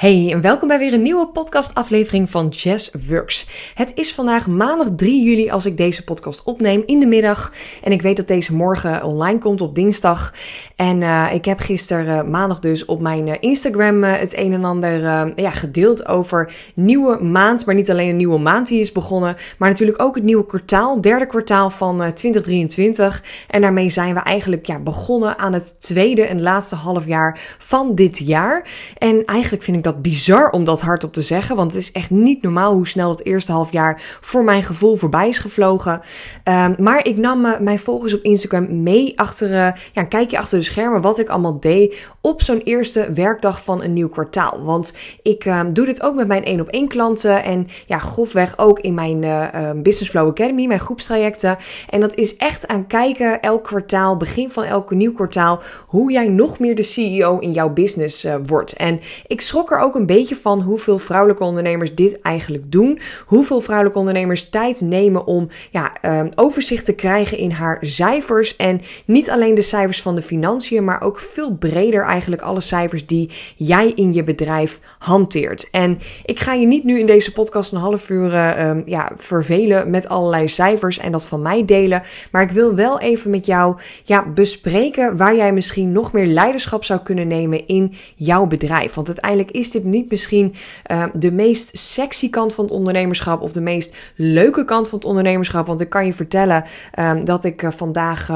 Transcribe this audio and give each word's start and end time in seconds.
Hey, 0.00 0.32
en 0.32 0.40
welkom 0.40 0.68
bij 0.68 0.78
weer 0.78 0.92
een 0.92 1.02
nieuwe 1.02 1.28
podcastaflevering 1.28 2.30
van 2.30 2.48
Jazz 2.48 2.90
Works. 3.08 3.46
Het 3.74 3.92
is 3.94 4.14
vandaag 4.14 4.46
maandag 4.46 4.88
3 4.96 5.24
juli 5.24 5.50
als 5.50 5.66
ik 5.66 5.76
deze 5.76 6.04
podcast 6.04 6.42
opneem 6.42 6.82
in 6.86 7.00
de 7.00 7.06
middag. 7.06 7.52
En 7.82 7.92
ik 7.92 8.02
weet 8.02 8.16
dat 8.16 8.28
deze 8.28 8.54
morgen 8.54 9.04
online 9.04 9.38
komt 9.38 9.60
op 9.60 9.74
dinsdag. 9.74 10.34
En 10.76 11.00
uh, 11.00 11.30
ik 11.32 11.44
heb 11.44 11.58
gisteren 11.58 12.24
uh, 12.24 12.30
maandag 12.30 12.58
dus 12.58 12.84
op 12.84 13.00
mijn 13.00 13.26
uh, 13.26 13.34
Instagram 13.40 14.02
het 14.02 14.36
een 14.36 14.52
en 14.52 14.64
ander 14.64 15.00
ja, 15.40 15.50
gedeeld 15.50 16.06
over 16.06 16.52
nieuwe 16.74 17.22
maand. 17.24 17.66
Maar 17.66 17.74
niet 17.74 17.90
alleen 17.90 18.08
een 18.08 18.16
nieuwe 18.16 18.38
maand 18.38 18.68
die 18.68 18.80
is 18.80 18.92
begonnen, 18.92 19.36
maar 19.58 19.68
natuurlijk 19.68 20.02
ook 20.02 20.14
het 20.14 20.24
nieuwe 20.24 20.46
kwartaal, 20.46 21.00
derde 21.00 21.26
kwartaal 21.26 21.70
van 21.70 21.96
2023. 21.96 23.22
En 23.48 23.60
daarmee 23.60 23.90
zijn 23.90 24.14
we 24.14 24.20
eigenlijk 24.20 24.66
ja, 24.66 24.78
begonnen 24.78 25.38
aan 25.38 25.52
het 25.52 25.80
tweede 25.80 26.22
en 26.22 26.42
laatste 26.42 26.74
half 26.74 27.06
jaar 27.06 27.56
van 27.58 27.94
dit 27.94 28.18
jaar. 28.18 28.68
En 28.98 29.24
eigenlijk 29.24 29.62
vind 29.62 29.76
ik 29.76 29.82
dat 29.82 29.88
dat 29.92 30.02
bizar 30.02 30.50
om 30.50 30.64
dat 30.64 30.80
hardop 30.80 31.12
te 31.12 31.22
zeggen. 31.22 31.56
Want 31.56 31.72
het 31.72 31.82
is 31.82 31.92
echt 31.92 32.10
niet 32.10 32.42
normaal 32.42 32.72
hoe 32.72 32.86
snel 32.86 33.10
het 33.10 33.24
eerste 33.24 33.52
half 33.52 33.72
jaar 33.72 34.18
voor 34.20 34.44
mijn 34.44 34.62
gevoel 34.62 34.96
voorbij 34.96 35.28
is 35.28 35.38
gevlogen. 35.38 36.00
Um, 36.44 36.74
maar 36.78 37.06
ik 37.06 37.16
nam 37.16 37.44
uh, 37.44 37.58
mijn 37.58 37.78
volgers 37.78 38.14
op 38.14 38.22
Instagram 38.22 38.82
mee 38.82 39.18
achter 39.18 39.48
uh, 39.48 39.54
ja, 39.54 39.74
een 39.94 40.08
kijkje 40.08 40.38
achter 40.38 40.58
de 40.58 40.64
schermen. 40.64 41.00
Wat 41.00 41.18
ik 41.18 41.28
allemaal 41.28 41.60
deed 41.60 42.08
op 42.20 42.42
zo'n 42.42 42.60
eerste 42.60 43.10
werkdag 43.12 43.64
van 43.64 43.82
een 43.82 43.92
nieuw 43.92 44.08
kwartaal. 44.08 44.62
Want 44.62 44.94
ik 45.22 45.44
uh, 45.44 45.60
doe 45.72 45.86
dit 45.86 46.02
ook 46.02 46.14
met 46.14 46.26
mijn 46.26 46.44
één 46.44 46.60
op 46.60 46.68
één 46.68 46.88
klanten. 46.88 47.42
En 47.44 47.66
ja, 47.86 47.98
grofweg 47.98 48.58
ook 48.58 48.80
in 48.80 48.94
mijn 48.94 49.22
uh, 49.22 49.70
Business 49.82 50.10
Flow 50.10 50.28
Academy, 50.28 50.66
mijn 50.66 50.80
groepstrajecten. 50.80 51.56
En 51.88 52.00
dat 52.00 52.14
is 52.14 52.36
echt 52.36 52.66
aan 52.66 52.86
kijken 52.86 53.40
elk 53.40 53.64
kwartaal, 53.64 54.16
begin 54.16 54.50
van 54.50 54.64
elk 54.64 54.90
nieuw 54.90 55.12
kwartaal. 55.12 55.60
Hoe 55.86 56.12
jij 56.12 56.28
nog 56.28 56.58
meer 56.58 56.74
de 56.74 56.82
CEO 56.82 57.38
in 57.38 57.52
jouw 57.52 57.68
business 57.70 58.26
wordt. 58.46 58.72
En 58.72 59.00
ik 59.26 59.40
schrok 59.40 59.70
er 59.70 59.78
ook 59.78 59.94
een 59.94 60.06
beetje 60.06 60.36
van 60.36 60.60
hoeveel 60.60 60.98
vrouwelijke 60.98 61.44
ondernemers 61.44 61.94
dit 61.94 62.20
eigenlijk 62.20 62.72
doen. 62.72 63.00
Hoeveel 63.26 63.60
vrouwelijke 63.60 63.98
ondernemers 63.98 64.50
tijd 64.50 64.80
nemen 64.80 65.26
om 65.26 65.48
ja, 65.70 65.92
um, 66.02 66.28
overzicht 66.34 66.84
te 66.84 66.94
krijgen 66.94 67.38
in 67.38 67.50
haar 67.50 67.78
cijfers. 67.80 68.56
En 68.56 68.80
niet 69.04 69.30
alleen 69.30 69.54
de 69.54 69.62
cijfers 69.62 70.02
van 70.02 70.14
de 70.14 70.22
financiën, 70.22 70.84
maar 70.84 71.02
ook 71.02 71.18
veel 71.20 71.54
breder 71.54 72.04
eigenlijk 72.10 72.42
alle 72.42 72.60
cijfers 72.60 73.06
die 73.06 73.30
jij 73.56 73.92
in 73.94 74.12
je 74.12 74.24
bedrijf 74.24 74.80
hanteert. 74.98 75.70
En 75.70 75.98
ik 76.24 76.40
ga 76.40 76.52
je 76.52 76.66
niet 76.66 76.84
nu 76.84 76.98
in 76.98 77.06
deze 77.06 77.32
podcast 77.32 77.72
een 77.72 77.78
half 77.78 78.08
uur 78.08 78.32
uh, 78.32 78.86
ja, 78.86 79.10
vervelen 79.16 79.90
met 79.90 80.08
allerlei 80.08 80.48
cijfers 80.48 80.98
en 80.98 81.12
dat 81.12 81.26
van 81.26 81.42
mij 81.42 81.64
delen. 81.64 82.02
Maar 82.32 82.42
ik 82.42 82.50
wil 82.50 82.74
wel 82.74 83.00
even 83.00 83.30
met 83.30 83.46
jou 83.46 83.78
ja, 84.04 84.26
bespreken 84.28 85.16
waar 85.16 85.36
jij 85.36 85.52
misschien 85.52 85.92
nog 85.92 86.12
meer 86.12 86.26
leiderschap 86.26 86.84
zou 86.84 87.00
kunnen 87.00 87.28
nemen 87.28 87.66
in 87.66 87.94
jouw 88.16 88.46
bedrijf. 88.46 88.94
Want 88.94 89.06
uiteindelijk 89.06 89.50
is 89.50 89.70
dit 89.70 89.84
niet 89.84 90.10
misschien 90.10 90.54
uh, 90.90 91.04
de 91.14 91.32
meest 91.32 91.78
sexy 91.78 92.30
kant 92.30 92.54
van 92.54 92.64
het 92.64 92.74
ondernemerschap 92.74 93.40
of 93.42 93.52
de 93.52 93.60
meest 93.60 93.96
leuke 94.16 94.64
kant 94.64 94.88
van 94.88 94.98
het 94.98 95.08
ondernemerschap. 95.08 95.66
Want 95.66 95.80
ik 95.80 95.88
kan 95.88 96.06
je 96.06 96.14
vertellen 96.14 96.64
uh, 96.98 97.12
dat 97.24 97.44
ik 97.44 97.62
uh, 97.62 97.70
vandaag 97.70 98.30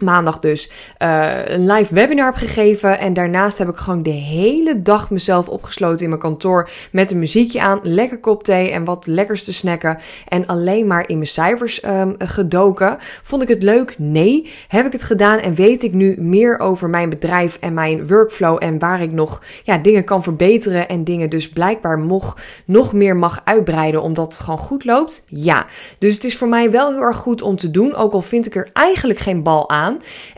maandag 0.00 0.38
dus 0.38 0.70
uh, 0.98 1.44
een 1.44 1.66
live 1.66 1.94
webinar 1.94 2.26
heb 2.26 2.34
gegeven. 2.34 2.98
En 2.98 3.14
daarnaast 3.14 3.58
heb 3.58 3.68
ik 3.68 3.76
gewoon 3.76 4.02
de 4.02 4.10
hele 4.10 4.80
dag 4.80 5.10
mezelf 5.10 5.48
opgesloten 5.48 6.02
in 6.02 6.08
mijn 6.08 6.20
kantoor 6.20 6.70
met 6.92 7.10
een 7.10 7.18
muziekje 7.18 7.60
aan, 7.60 7.80
lekker 7.82 8.20
kop 8.20 8.44
thee 8.44 8.70
en 8.70 8.84
wat 8.84 9.06
lekkers 9.06 9.44
te 9.44 9.52
snacken. 9.52 9.98
En 10.28 10.46
alleen 10.46 10.86
maar 10.86 11.08
in 11.08 11.16
mijn 11.16 11.28
cijfers 11.28 11.84
um, 11.84 12.14
gedoken. 12.18 12.96
Vond 13.22 13.42
ik 13.42 13.48
het 13.48 13.62
leuk? 13.62 13.94
Nee. 13.98 14.52
Heb 14.68 14.86
ik 14.86 14.92
het 14.92 15.02
gedaan 15.02 15.38
en 15.38 15.54
weet 15.54 15.82
ik 15.82 15.92
nu 15.92 16.14
meer 16.18 16.58
over 16.58 16.88
mijn 16.90 17.08
bedrijf 17.08 17.58
en 17.60 17.74
mijn 17.74 18.06
workflow 18.06 18.56
en 18.58 18.78
waar 18.78 19.02
ik 19.02 19.12
nog 19.12 19.42
ja, 19.64 19.78
dingen 19.78 20.04
kan 20.04 20.22
verbeteren 20.22 20.88
en 20.88 21.04
dingen 21.04 21.30
dus 21.30 21.48
blijkbaar 21.48 22.00
nog, 22.00 22.36
nog 22.64 22.92
meer 22.92 23.16
mag 23.16 23.40
uitbreiden 23.44 24.02
omdat 24.02 24.32
het 24.32 24.42
gewoon 24.42 24.58
goed 24.58 24.84
loopt? 24.84 25.26
Ja. 25.28 25.66
Dus 25.98 26.14
het 26.14 26.24
is 26.24 26.36
voor 26.36 26.48
mij 26.48 26.70
wel 26.70 26.90
heel 26.90 27.00
erg 27.00 27.16
goed 27.16 27.42
om 27.42 27.56
te 27.56 27.70
doen, 27.70 27.94
ook 27.94 28.12
al 28.12 28.22
vind 28.22 28.46
ik 28.46 28.56
er 28.56 28.68
eigenlijk 28.72 29.18
geen 29.18 29.42
bal 29.42 29.70
aan. 29.70 29.85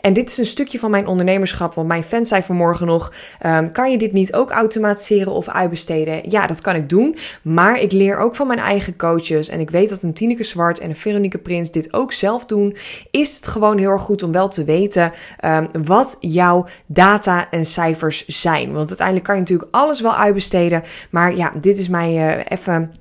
En 0.01 0.13
dit 0.13 0.29
is 0.29 0.37
een 0.37 0.45
stukje 0.45 0.79
van 0.79 0.91
mijn 0.91 1.07
ondernemerschap, 1.07 1.73
want 1.73 1.87
mijn 1.87 2.03
fan 2.03 2.25
zei 2.25 2.41
vanmorgen 2.41 2.87
nog: 2.87 3.13
um, 3.45 3.71
kan 3.71 3.91
je 3.91 3.97
dit 3.97 4.13
niet 4.13 4.33
ook 4.33 4.51
automatiseren 4.51 5.33
of 5.33 5.47
uitbesteden? 5.47 6.29
Ja, 6.29 6.47
dat 6.47 6.61
kan 6.61 6.75
ik 6.75 6.89
doen, 6.89 7.17
maar 7.41 7.79
ik 7.79 7.91
leer 7.91 8.17
ook 8.17 8.35
van 8.35 8.47
mijn 8.47 8.59
eigen 8.59 8.95
coaches. 8.95 9.49
En 9.49 9.59
ik 9.59 9.69
weet 9.69 9.89
dat 9.89 10.03
een 10.03 10.13
Tineke 10.13 10.43
Zwart 10.43 10.79
en 10.79 10.89
een 10.89 10.95
Veronique 10.95 11.37
Prins 11.37 11.71
dit 11.71 11.93
ook 11.93 12.13
zelf 12.13 12.45
doen. 12.45 12.77
Is 13.11 13.35
het 13.35 13.47
gewoon 13.47 13.77
heel 13.77 13.89
erg 13.89 14.01
goed 14.01 14.23
om 14.23 14.31
wel 14.31 14.47
te 14.47 14.63
weten 14.63 15.11
um, 15.45 15.69
wat 15.85 16.17
jouw 16.19 16.65
data 16.85 17.49
en 17.49 17.65
cijfers 17.65 18.25
zijn. 18.25 18.71
Want 18.71 18.87
uiteindelijk 18.87 19.25
kan 19.25 19.35
je 19.35 19.41
natuurlijk 19.41 19.69
alles 19.71 20.01
wel 20.01 20.15
uitbesteden, 20.15 20.83
maar 21.09 21.35
ja, 21.35 21.53
dit 21.61 21.77
is 21.77 21.87
mij 21.87 22.37
uh, 22.37 22.45
even 22.47 22.91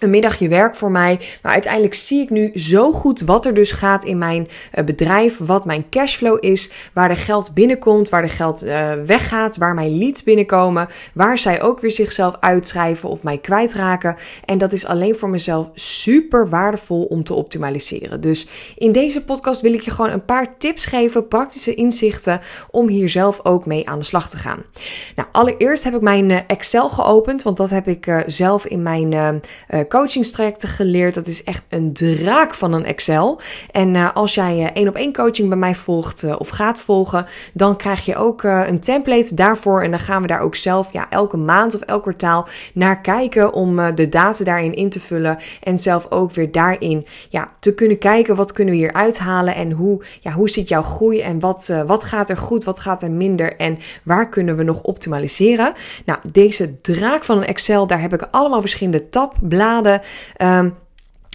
een 0.00 0.10
middagje 0.10 0.48
werk 0.48 0.74
voor 0.74 0.90
mij. 0.90 1.20
Maar 1.42 1.52
uiteindelijk 1.52 1.94
zie 1.94 2.22
ik 2.22 2.30
nu 2.30 2.50
zo 2.54 2.92
goed 2.92 3.20
wat 3.20 3.46
er 3.46 3.54
dus 3.54 3.72
gaat 3.72 4.04
in 4.04 4.18
mijn 4.18 4.48
uh, 4.74 4.84
bedrijf. 4.84 5.38
Wat 5.38 5.64
mijn 5.64 5.88
cashflow 5.90 6.36
is. 6.40 6.70
Waar 6.92 7.08
de 7.08 7.16
geld 7.16 7.54
binnenkomt. 7.54 8.08
Waar 8.08 8.22
de 8.22 8.28
geld 8.28 8.64
uh, 8.64 8.92
weggaat. 9.06 9.56
Waar 9.56 9.74
mijn 9.74 9.98
leads 9.98 10.22
binnenkomen. 10.22 10.88
Waar 11.12 11.38
zij 11.38 11.62
ook 11.62 11.80
weer 11.80 11.90
zichzelf 11.90 12.36
uitschrijven 12.40 13.08
of 13.08 13.22
mij 13.22 13.38
kwijtraken. 13.38 14.16
En 14.44 14.58
dat 14.58 14.72
is 14.72 14.86
alleen 14.86 15.16
voor 15.16 15.28
mezelf 15.28 15.70
super 15.74 16.48
waardevol 16.48 17.04
om 17.04 17.24
te 17.24 17.34
optimaliseren. 17.34 18.20
Dus 18.20 18.46
in 18.76 18.92
deze 18.92 19.24
podcast 19.24 19.60
wil 19.60 19.72
ik 19.72 19.80
je 19.80 19.90
gewoon 19.90 20.10
een 20.10 20.24
paar 20.24 20.56
tips 20.58 20.86
geven. 20.86 21.28
Praktische 21.28 21.74
inzichten. 21.74 22.40
Om 22.70 22.88
hier 22.88 23.08
zelf 23.08 23.40
ook 23.42 23.66
mee 23.66 23.88
aan 23.88 23.98
de 23.98 24.04
slag 24.04 24.30
te 24.30 24.36
gaan. 24.36 24.62
Nou, 25.16 25.28
allereerst 25.32 25.84
heb 25.84 25.94
ik 25.94 26.00
mijn 26.00 26.30
uh, 26.30 26.38
Excel 26.46 26.88
geopend. 26.88 27.42
Want 27.42 27.56
dat 27.56 27.70
heb 27.70 27.88
ik 27.88 28.22
zelf 28.26 28.66
in 28.66 28.82
mijn 28.82 29.40
coachingstrajecten 29.88 30.68
geleerd. 30.68 31.14
Dat 31.14 31.26
is 31.26 31.44
echt 31.44 31.66
een 31.68 31.92
draak 31.92 32.54
van 32.54 32.72
een 32.72 32.84
Excel. 32.84 33.40
En 33.70 33.94
uh, 33.94 34.10
als 34.14 34.34
jij 34.34 34.72
één 34.72 34.88
op 34.88 34.94
één 34.94 35.12
coaching 35.12 35.48
bij 35.48 35.58
mij 35.58 35.74
volgt 35.74 36.36
of 36.38 36.48
gaat 36.48 36.80
volgen, 36.80 37.26
dan 37.52 37.76
krijg 37.76 38.04
je 38.04 38.16
ook 38.16 38.42
een 38.42 38.80
template 38.80 39.34
daarvoor. 39.34 39.82
En 39.82 39.90
dan 39.90 40.00
gaan 40.00 40.22
we 40.22 40.28
daar 40.28 40.40
ook 40.40 40.54
zelf 40.54 40.92
ja, 40.92 41.10
elke 41.10 41.36
maand 41.36 41.74
of 41.74 41.80
elk 41.80 42.02
kwartaal 42.02 42.48
naar 42.74 43.00
kijken 43.00 43.52
om 43.52 43.94
de 43.94 44.08
data 44.08 44.44
daarin 44.44 44.74
in 44.74 44.90
te 44.90 45.00
vullen. 45.00 45.38
En 45.62 45.78
zelf 45.78 46.10
ook 46.10 46.32
weer 46.32 46.52
daarin 46.52 47.06
ja, 47.28 47.52
te 47.60 47.74
kunnen 47.74 47.98
kijken 47.98 48.36
wat 48.36 48.52
kunnen 48.52 48.74
we 48.74 48.80
hier 48.80 48.92
uithalen 48.92 49.54
en 49.54 49.70
hoe, 49.70 50.04
ja, 50.20 50.32
hoe 50.32 50.48
zit 50.48 50.68
jouw 50.68 50.82
groei 50.82 51.20
en 51.20 51.40
wat, 51.40 51.72
wat 51.86 52.04
gaat 52.04 52.30
er 52.30 52.36
goed, 52.36 52.64
wat 52.64 52.80
gaat 52.80 53.02
er 53.02 53.10
minder 53.10 53.56
en 53.56 53.78
waar 54.02 54.28
kunnen 54.28 54.56
we 54.56 54.62
nog 54.62 54.82
optimaliseren. 54.82 55.72
Nou, 56.04 56.18
deze 56.32 56.80
draak 56.80 57.24
van 57.24 57.36
een 57.36 57.46
Excel, 57.46 57.86
daar 57.86 58.00
heb 58.00 58.12
ik 58.12 58.28
allemaal 58.30 58.60
verschillende 58.60 59.08
tabbladen 59.08 59.73
Um, 60.40 60.76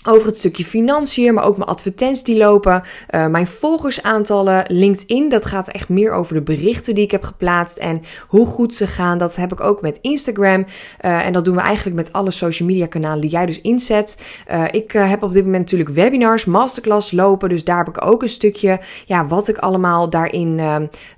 over 0.03 0.27
het 0.27 0.37
stukje 0.37 0.65
financiën, 0.65 1.33
maar 1.33 1.43
ook 1.43 1.57
mijn 1.57 1.69
advertenties 1.69 2.23
die 2.23 2.37
lopen, 2.37 2.83
uh, 3.09 3.27
mijn 3.27 3.47
volgersaantallen, 3.47 4.65
LinkedIn. 4.67 5.29
Dat 5.29 5.45
gaat 5.45 5.69
echt 5.69 5.89
meer 5.89 6.11
over 6.11 6.33
de 6.33 6.41
berichten 6.41 6.95
die 6.95 7.03
ik 7.03 7.11
heb 7.11 7.23
geplaatst 7.23 7.77
en 7.77 8.01
hoe 8.27 8.45
goed 8.45 8.75
ze 8.75 8.87
gaan. 8.87 9.17
Dat 9.17 9.35
heb 9.35 9.51
ik 9.51 9.61
ook 9.61 9.81
met 9.81 9.99
Instagram. 10.01 10.65
Uh, 11.01 11.25
en 11.25 11.33
dat 11.33 11.45
doen 11.45 11.55
we 11.55 11.61
eigenlijk 11.61 11.95
met 11.95 12.13
alle 12.13 12.31
social 12.31 12.67
media 12.67 12.85
kanalen 12.85 13.21
die 13.21 13.29
jij 13.29 13.45
dus 13.45 13.61
inzet. 13.61 14.21
Uh, 14.51 14.63
ik 14.71 14.91
heb 14.91 15.23
op 15.23 15.31
dit 15.31 15.43
moment 15.43 15.61
natuurlijk 15.61 15.89
webinars, 15.89 16.45
masterclass 16.45 17.11
lopen. 17.11 17.49
Dus 17.49 17.63
daar 17.63 17.77
heb 17.77 17.87
ik 17.87 18.05
ook 18.05 18.21
een 18.21 18.29
stukje, 18.29 18.79
ja, 19.05 19.27
wat 19.27 19.47
ik 19.47 19.57
allemaal 19.57 20.09
daarin 20.09 20.61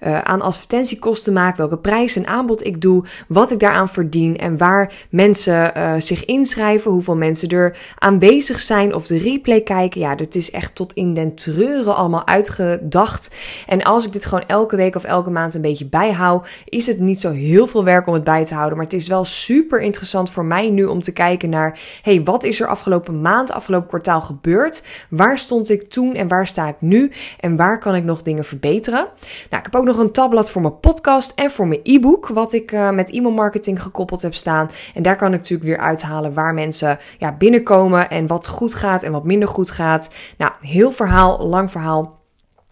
aan 0.01 0.41
advertentiekosten 0.41 1.33
maak. 1.33 1.55
Welke 1.57 1.77
prijs 1.77 2.15
en 2.15 2.27
aanbod 2.27 2.65
ik 2.65 2.81
doe. 2.81 3.05
Wat 3.27 3.51
ik 3.51 3.59
daaraan 3.59 3.89
verdien 3.89 4.37
en 4.37 4.57
waar 4.57 4.93
mensen 5.09 5.71
zich 6.01 6.25
inschrijven. 6.25 6.91
Hoeveel 6.91 7.15
mensen 7.15 7.49
er 7.49 7.77
aanwezig 7.97 8.59
zijn 8.59 8.70
zijn 8.71 8.95
of 8.95 9.07
de 9.07 9.17
replay 9.17 9.61
kijken. 9.61 10.01
Ja, 10.01 10.15
dat 10.15 10.35
is 10.35 10.51
echt 10.51 10.75
tot 10.75 10.93
in 10.93 11.13
den 11.13 11.35
treuren 11.35 11.95
allemaal 11.95 12.27
uitgedacht. 12.27 13.35
En 13.67 13.81
als 13.81 14.05
ik 14.05 14.13
dit 14.13 14.25
gewoon 14.25 14.43
elke 14.47 14.75
week 14.75 14.95
of 14.95 15.03
elke 15.03 15.29
maand 15.29 15.53
een 15.53 15.61
beetje 15.61 15.85
bijhoud, 15.85 16.47
is 16.65 16.87
het 16.87 16.99
niet 16.99 17.19
zo 17.19 17.31
heel 17.31 17.67
veel 17.67 17.83
werk 17.83 18.07
om 18.07 18.13
het 18.13 18.23
bij 18.23 18.45
te 18.45 18.53
houden. 18.53 18.77
Maar 18.77 18.85
het 18.85 18.95
is 18.95 19.07
wel 19.07 19.25
super 19.25 19.81
interessant 19.81 20.29
voor 20.29 20.45
mij 20.45 20.69
nu 20.69 20.85
om 20.85 21.01
te 21.01 21.13
kijken 21.13 21.49
naar, 21.49 21.79
hey, 22.01 22.23
wat 22.23 22.43
is 22.43 22.61
er 22.61 22.67
afgelopen 22.67 23.21
maand, 23.21 23.51
afgelopen 23.51 23.87
kwartaal 23.87 24.21
gebeurd? 24.21 24.85
Waar 25.09 25.37
stond 25.37 25.69
ik 25.69 25.89
toen 25.89 26.15
en 26.15 26.27
waar 26.27 26.47
sta 26.47 26.67
ik 26.67 26.75
nu? 26.79 27.11
En 27.39 27.55
waar 27.55 27.79
kan 27.79 27.95
ik 27.95 28.03
nog 28.03 28.21
dingen 28.21 28.43
verbeteren? 28.43 29.07
Nou, 29.49 29.63
ik 29.63 29.71
heb 29.71 29.75
ook 29.75 29.85
nog 29.85 29.97
een 29.97 30.11
tabblad 30.11 30.51
voor 30.51 30.61
mijn 30.61 30.79
podcast 30.79 31.31
en 31.35 31.51
voor 31.51 31.67
mijn 31.67 31.79
e-book, 31.83 32.27
wat 32.27 32.53
ik 32.53 32.71
uh, 32.71 32.89
met 32.89 33.11
e-mail 33.11 33.33
marketing 33.33 33.81
gekoppeld 33.81 34.21
heb 34.21 34.35
staan. 34.35 34.69
En 34.93 35.03
daar 35.03 35.15
kan 35.15 35.33
ik 35.33 35.37
natuurlijk 35.37 35.69
weer 35.69 35.79
uithalen 35.79 36.33
waar 36.33 36.53
mensen 36.53 36.99
ja, 37.17 37.31
binnenkomen 37.31 38.09
en 38.09 38.27
wat 38.27 38.47
goed 38.61 38.73
gaat 38.73 39.03
en 39.03 39.11
wat 39.11 39.23
minder 39.23 39.47
goed 39.47 39.71
gaat. 39.71 40.13
Nou, 40.37 40.51
heel 40.59 40.91
verhaal, 40.91 41.47
lang 41.47 41.71
verhaal. 41.71 42.20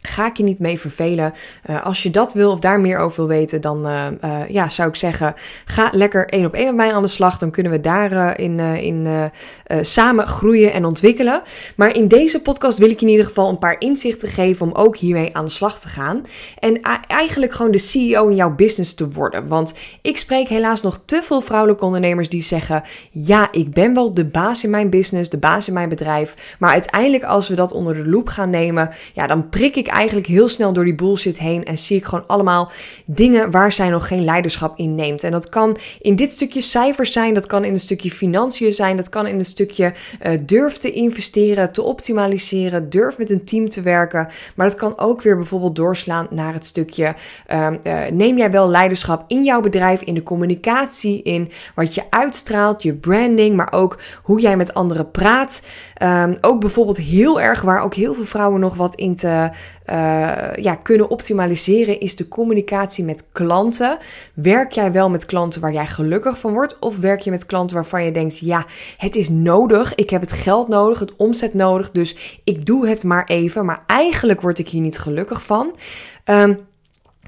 Ga 0.01 0.25
ik 0.25 0.38
je 0.38 0.44
niet 0.44 0.60
mee 0.60 0.80
vervelen. 0.80 1.34
Uh, 1.69 1.86
als 1.86 2.04
je 2.04 2.10
dat 2.10 2.34
wil 2.34 2.51
of 2.51 2.60
daar 2.60 2.80
meer 2.80 2.98
over 2.98 3.18
wil 3.18 3.38
weten, 3.38 3.62
dan 3.62 3.88
uh, 3.88 4.06
uh, 4.24 4.50
ja, 4.50 4.69
zou 4.69 4.90
ik 4.90 4.96
zeggen: 4.96 5.34
ga 5.66 5.90
lekker 5.92 6.30
één 6.30 6.46
op 6.46 6.54
één 6.54 6.66
met 6.66 6.75
mij 6.75 6.94
aan 6.94 7.01
de 7.01 7.07
slag. 7.07 7.38
Dan 7.38 7.51
kunnen 7.51 7.72
we 7.72 7.80
daarin 7.80 8.60
in, 8.60 9.31
samen 9.81 10.28
groeien 10.28 10.74
en 10.74 10.86
ontwikkelen. 10.86 11.42
Maar 11.75 11.96
in 11.96 12.07
deze 12.07 12.42
podcast 12.42 12.78
wil 12.78 12.90
ik 12.90 13.01
in 13.01 13.07
ieder 13.07 13.25
geval 13.25 13.50
een 13.50 13.57
paar 13.57 13.75
inzichten 13.80 14.28
geven 14.28 14.66
om 14.66 14.74
ook 14.74 14.98
hiermee 14.98 15.36
aan 15.36 15.46
de 15.46 15.51
slag 15.51 15.80
te 15.80 15.88
gaan. 15.88 16.25
En 16.60 16.81
eigenlijk 17.07 17.54
gewoon 17.54 17.72
de 17.72 17.78
CEO 17.78 18.28
in 18.28 18.36
jouw 18.36 18.56
business 18.56 18.94
te 18.94 19.12
worden. 19.12 19.48
Want 19.48 19.74
ik 20.02 20.18
spreek 20.18 20.48
helaas 20.48 20.81
nog 20.81 21.00
te 21.06 21.22
veel 21.24 21.42
vrouwelijke 21.42 21.86
ondernemers 21.86 22.30
die 22.30 22.42
zeggen: 22.42 22.84
ja, 23.12 23.52
ik 23.52 23.74
ben 23.74 23.94
wel 23.94 24.13
de 24.13 24.25
baas 24.25 24.63
in 24.63 24.69
mijn 24.69 24.90
business, 24.90 25.30
de 25.30 25.38
baas 25.38 25.68
in 25.68 25.74
mijn 25.74 25.90
bedrijf. 25.90 26.56
Maar 26.60 26.72
uiteindelijk, 26.72 27.24
als 27.24 27.48
we 27.48 27.56
dat 27.56 27.72
onder 27.72 27.94
de 27.94 28.10
loep 28.10 28.28
gaan 28.28 28.50
nemen, 28.50 28.90
ja, 29.13 29.28
dan 29.28 29.50
prik 29.50 29.75
ik 29.75 29.88
eigenlijk 29.90 30.28
heel 30.28 30.50
snel 30.50 30.74
door 30.74 30.86
die 30.86 30.96
bullshit 30.96 31.40
heen 31.40 31.64
en 31.64 31.78
zie 31.78 31.98
ik 31.98 32.06
gewoon 32.06 32.28
allemaal 32.28 32.72
dingen 33.06 33.52
waar 33.52 33.72
zij 33.72 33.90
nog 33.90 34.08
geen 34.08 34.24
leiderschap 34.24 34.78
in 34.78 34.96
neemt. 34.96 35.24
En 35.24 35.32
dat 35.32 35.50
kan 35.50 35.78
in 36.02 36.16
dit 36.16 36.34
stukje 36.34 36.62
cijfers 36.62 37.12
zijn, 37.12 37.34
dat 37.34 37.46
kan 37.46 37.64
in 37.64 37.74
een 37.74 37.80
stukje 37.80 38.12
financiën 38.12 38.72
zijn, 38.72 38.98
dat 38.98 39.10
kan 39.10 39.28
in 39.28 39.40
een 39.40 39.46
stukje 39.46 39.94
uh, 40.24 40.32
durf 40.46 40.78
te 40.78 40.92
investeren, 40.92 41.72
te 41.72 41.82
optimaliseren, 41.82 42.90
durf 42.90 43.18
met 43.18 43.30
een 43.30 43.46
team 43.46 43.70
te 43.70 43.82
werken. 43.82 44.28
Maar 44.56 44.68
dat 44.68 44.78
kan 44.78 44.98
ook 44.98 45.22
weer 45.22 45.36
bijvoorbeeld 45.36 45.76
doorslaan 45.76 46.28
naar 46.30 46.54
het 46.54 46.66
stukje 46.66 47.16
uh, 47.48 47.68
uh, 47.84 48.00
neem 48.12 48.38
jij 48.38 48.52
wel 48.52 48.70
leiderschap 48.70 49.24
in 49.28 49.44
jouw 49.44 49.62
bedrijf, 49.62 50.02
in 50.02 50.14
de 50.14 50.24
communicatie, 50.24 51.22
in 51.22 51.52
wat 51.76 51.96
je 51.96 52.04
uitstraalt, 52.10 52.84
je 52.84 52.94
branding, 52.94 53.56
maar 53.56 53.72
ook 53.72 54.00
hoe 54.24 54.40
jij 54.40 54.58
met 54.58 54.74
anderen 54.74 55.12
praat. 55.12 55.66
Um, 56.02 56.38
ook 56.42 56.60
bijvoorbeeld 56.60 56.98
heel 56.98 57.42
erg 57.42 57.62
waar 57.62 57.82
ook 57.82 57.94
heel 57.94 58.14
veel 58.14 58.26
vrouwen 58.26 58.60
nog 58.60 58.76
wat 58.76 58.96
in 58.96 59.16
te 59.16 59.50
ja, 60.62 60.76
kunnen 60.84 61.10
optimaliseren 61.10 62.00
is 62.00 62.16
de 62.16 62.28
communicatie 62.28 63.04
met 63.04 63.24
klanten. 63.32 63.98
Werk 64.34 64.72
jij 64.72 64.92
wel 64.92 65.10
met 65.10 65.26
klanten 65.26 65.62
waar 65.62 65.74
jij 65.74 65.88
gelukkig 65.88 66.40
van 66.40 66.54
wordt? 66.54 66.80
Of 66.80 66.98
werk 66.98 67.20
je 67.20 67.32
met 67.32 67.46
klanten 67.46 67.76
waarvan 67.76 68.04
je 68.04 68.12
denkt, 68.12 68.40
ja, 68.40 68.66
het 68.98 69.16
is 69.16 69.30
nodig, 69.30 69.96
ik 69.96 70.10
heb 70.10 70.22
het 70.22 70.32
geld 70.32 70.68
nodig, 70.68 71.00
het 71.00 71.16
omzet 71.16 71.54
nodig, 71.54 71.92
dus 71.92 72.40
ik 72.44 72.66
doe 72.66 72.88
het 72.88 73.04
maar 73.04 73.26
even, 73.26 73.66
maar 73.66 73.84
eigenlijk 73.88 74.42
word 74.42 74.60
ik 74.60 74.68
hier 74.68 74.82
niet 74.82 75.00
gelukkig 75.00 75.44
van. 75.44 75.76
Um, 76.26 76.68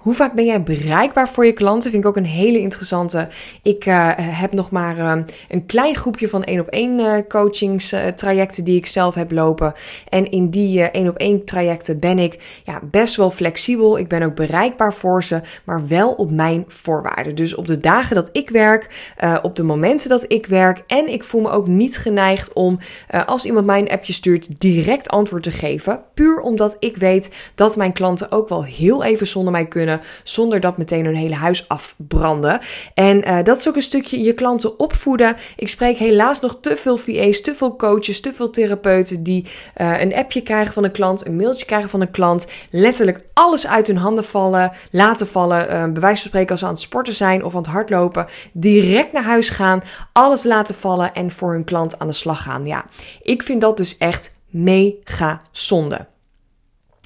hoe 0.02 0.14
vaak 0.14 0.34
ben 0.34 0.46
jij 0.46 0.64
bereikbaar 0.64 1.30
voor 1.30 1.46
je 1.46 1.54
klanten? 1.54 1.92
Vind 1.92 2.04
ik 2.04 2.10
ook 2.10 2.16
een 2.16 2.26
hele 2.26 2.60
interessante. 2.60 3.28
Ik 3.64 3.86
uh, 3.86 4.10
heb 4.18 4.54
nog 4.54 4.72
maar 4.72 4.98
uh, 4.98 5.14
een 5.50 5.66
klein 5.66 5.96
groepje 5.96 6.28
van 6.28 6.44
één 6.44 6.60
op 6.60 6.68
één 6.68 7.00
uh, 7.00 7.14
coachingstrajecten 7.28 8.64
die 8.64 8.78
ik 8.78 8.86
zelf 8.86 9.16
heb 9.16 9.32
lopen. 9.32 9.74
En 10.10 10.32
in 10.32 10.50
die 10.50 10.82
één 10.82 11.08
op 11.08 11.18
één 11.18 11.46
trajecten 11.46 12.00
ben 12.00 12.20
ik 12.20 12.62
ja, 12.66 12.80
best 12.84 13.16
wel 13.16 13.32
flexibel. 13.32 13.98
Ik 13.98 14.08
ben 14.08 14.24
ook 14.24 14.36
bereikbaar 14.36 14.94
voor 14.94 15.24
ze, 15.24 15.42
maar 15.64 15.88
wel 15.88 16.12
op 16.12 16.32
mijn 16.32 16.66
voorwaarden. 16.68 17.36
Dus 17.36 17.56
op 17.56 17.68
de 17.68 17.80
dagen 17.80 18.16
dat 18.16 18.30
ik 18.32 18.50
werk, 18.50 19.14
op 19.42 19.56
de 19.56 19.64
momenten 19.64 20.10
dat 20.10 20.26
ik 20.28 20.46
werk. 20.46 20.84
En 20.88 21.12
ik 21.12 21.24
voel 21.24 21.42
me 21.42 21.50
ook 21.50 21.68
niet 21.68 21.98
geneigd 21.98 22.54
om, 22.54 22.80
als 23.26 23.46
iemand 23.46 23.66
mij 23.66 23.80
een 23.80 23.90
appje 23.90 24.14
stuurt, 24.14 24.60
direct 24.60 25.10
antwoord 25.10 25.44
te 25.44 25.52
geven. 25.52 26.02
Puur 26.14 26.40
omdat 26.40 26.78
ik 26.80 26.98
weet 26.98 27.52
dat 27.56 27.78
mijn 27.78 27.94
klanten 27.94 28.32
ook 28.32 28.50
wel 28.50 28.64
heel 28.64 29.04
even 29.04 29.28
zonder 29.28 29.52
mij 29.52 29.66
kunnen 29.66 29.91
zonder 30.24 30.60
dat 30.60 30.78
meteen 30.78 31.06
hun 31.06 31.16
hele 31.16 31.36
huis 31.36 31.68
afbranden. 31.68 32.60
En 32.94 33.28
uh, 33.28 33.44
dat 33.44 33.58
is 33.58 33.68
ook 33.68 33.76
een 33.76 33.82
stukje 33.82 34.22
je 34.24 34.34
klanten 34.34 34.80
opvoeden. 34.80 35.36
Ik 35.56 35.68
spreek 35.68 35.98
helaas 35.98 36.40
nog 36.40 36.58
te 36.62 36.78
veel 36.78 36.98
VA's, 36.98 37.42
te 37.42 37.56
veel 37.56 37.76
coaches, 37.76 38.22
te 38.22 38.34
veel 38.34 38.50
therapeuten 38.50 39.24
die 39.24 39.46
uh, 39.78 40.02
een 40.02 40.16
appje 40.16 40.42
krijgen 40.42 40.74
van 40.74 40.84
een 40.84 40.92
klant, 40.92 41.26
een 41.26 41.36
mailtje 41.36 41.66
krijgen 41.66 41.90
van 41.90 42.02
een 42.02 42.12
klant, 42.12 42.48
letterlijk 42.70 43.22
alles 43.34 43.68
uit 43.68 43.88
hun 43.88 43.98
handen 43.98 44.24
vallen, 44.24 44.72
laten 44.92 45.28
vallen, 45.28 45.94
uh, 45.94 46.02
van 46.02 46.18
spreken 46.18 46.50
als 46.50 46.60
ze 46.60 46.66
aan 46.66 46.72
het 46.72 46.82
sporten 46.82 47.14
zijn 47.14 47.44
of 47.44 47.52
aan 47.56 47.62
het 47.62 47.72
hardlopen, 47.72 48.28
direct 48.52 49.12
naar 49.12 49.24
huis 49.24 49.50
gaan, 49.50 49.84
alles 50.14 50.44
laten 50.44 50.76
vallen 50.76 51.14
en 51.14 51.32
voor 51.32 51.54
hun 51.54 51.64
klant 51.64 52.00
aan 52.00 52.08
de 52.08 52.14
slag 52.14 52.44
gaan. 52.44 52.66
Ja, 52.66 52.86
ik 53.22 53.44
vind 53.44 53.62
dat 53.62 53.78
dus 53.78 53.98
echt 53.98 54.40
mega 54.50 55.42
zonde. 55.52 56.08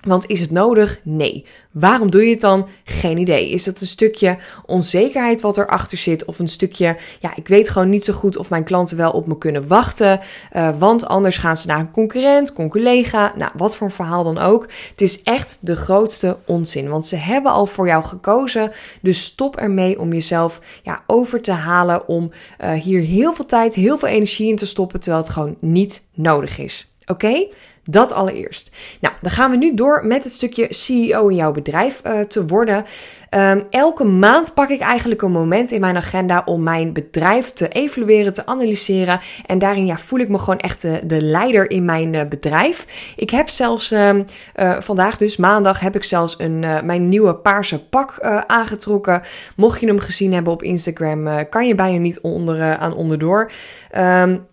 Want 0.05 0.29
is 0.29 0.39
het 0.39 0.51
nodig? 0.51 0.99
Nee. 1.03 1.45
Waarom 1.71 2.09
doe 2.09 2.23
je 2.23 2.29
het 2.29 2.41
dan? 2.41 2.67
Geen 2.83 3.17
idee. 3.17 3.49
Is 3.49 3.63
dat 3.63 3.81
een 3.81 3.87
stukje 3.87 4.37
onzekerheid 4.65 5.41
wat 5.41 5.57
erachter 5.57 5.97
zit? 5.97 6.25
Of 6.25 6.39
een 6.39 6.47
stukje, 6.47 6.97
ja, 7.19 7.35
ik 7.35 7.47
weet 7.47 7.69
gewoon 7.69 7.89
niet 7.89 8.05
zo 8.05 8.13
goed 8.13 8.37
of 8.37 8.49
mijn 8.49 8.63
klanten 8.63 8.97
wel 8.97 9.11
op 9.11 9.27
me 9.27 9.37
kunnen 9.37 9.67
wachten. 9.67 10.19
Uh, 10.55 10.69
want 10.77 11.05
anders 11.05 11.37
gaan 11.37 11.57
ze 11.57 11.67
naar 11.67 11.79
een 11.79 11.91
concurrent, 11.91 12.53
collega. 12.53 13.33
Nou, 13.37 13.51
wat 13.57 13.75
voor 13.75 13.87
een 13.87 13.93
verhaal 13.93 14.23
dan 14.23 14.37
ook. 14.37 14.67
Het 14.89 15.01
is 15.01 15.23
echt 15.23 15.57
de 15.61 15.75
grootste 15.75 16.37
onzin. 16.45 16.89
Want 16.89 17.07
ze 17.07 17.15
hebben 17.15 17.51
al 17.51 17.65
voor 17.65 17.87
jou 17.87 18.03
gekozen. 18.03 18.71
Dus 19.01 19.23
stop 19.23 19.55
ermee 19.55 19.99
om 19.99 20.13
jezelf 20.13 20.61
ja, 20.83 21.03
over 21.07 21.41
te 21.41 21.51
halen. 21.51 22.07
Om 22.07 22.31
uh, 22.63 22.71
hier 22.71 23.01
heel 23.01 23.33
veel 23.33 23.45
tijd, 23.45 23.75
heel 23.75 23.97
veel 23.97 24.09
energie 24.09 24.49
in 24.49 24.55
te 24.55 24.65
stoppen. 24.65 24.99
Terwijl 24.99 25.23
het 25.23 25.31
gewoon 25.31 25.55
niet 25.59 26.07
nodig 26.13 26.59
is. 26.59 26.93
Oké? 27.05 27.47
Dat 27.89 28.11
allereerst. 28.11 28.75
Nou, 29.01 29.13
dan 29.21 29.31
gaan 29.31 29.51
we 29.51 29.57
nu 29.57 29.73
door 29.73 30.05
met 30.05 30.23
het 30.23 30.33
stukje 30.33 30.67
CEO 30.69 31.27
in 31.27 31.35
jouw 31.35 31.51
bedrijf 31.51 32.01
uh, 32.05 32.19
te 32.19 32.45
worden. 32.45 32.85
Um, 33.29 33.63
elke 33.69 34.03
maand 34.03 34.53
pak 34.53 34.69
ik 34.69 34.79
eigenlijk 34.79 35.21
een 35.21 35.31
moment 35.31 35.71
in 35.71 35.79
mijn 35.79 35.95
agenda 35.95 36.41
om 36.45 36.63
mijn 36.63 36.93
bedrijf 36.93 37.53
te 37.53 37.67
evalueren, 37.67 38.33
te 38.33 38.45
analyseren. 38.45 39.19
En 39.45 39.59
daarin 39.59 39.85
ja, 39.85 39.97
voel 39.97 40.19
ik 40.19 40.29
me 40.29 40.37
gewoon 40.37 40.59
echt 40.59 40.81
de, 40.81 41.01
de 41.03 41.21
leider 41.21 41.69
in 41.69 41.85
mijn 41.85 42.13
uh, 42.13 42.23
bedrijf. 42.23 43.13
Ik 43.15 43.29
heb 43.29 43.49
zelfs 43.49 43.91
um, 43.91 44.25
uh, 44.55 44.81
vandaag, 44.81 45.17
dus 45.17 45.37
maandag, 45.37 45.79
heb 45.79 45.95
ik 45.95 46.03
zelfs 46.03 46.35
een, 46.39 46.59
mijn 46.59 47.09
nieuwe 47.09 47.35
paarse 47.35 47.85
pak 47.85 48.19
aangetrokken. 48.47 49.21
Mocht 49.55 49.79
je 49.79 49.87
hem 49.87 49.99
gezien 49.99 50.33
hebben 50.33 50.53
op 50.53 50.63
Instagram, 50.63 51.49
kan 51.49 51.67
je 51.67 51.75
bijna 51.75 51.97
niet 51.97 52.19
onder, 52.19 52.77
aan 52.77 52.93
onderdoor. 52.93 53.51
Um, 53.97 54.45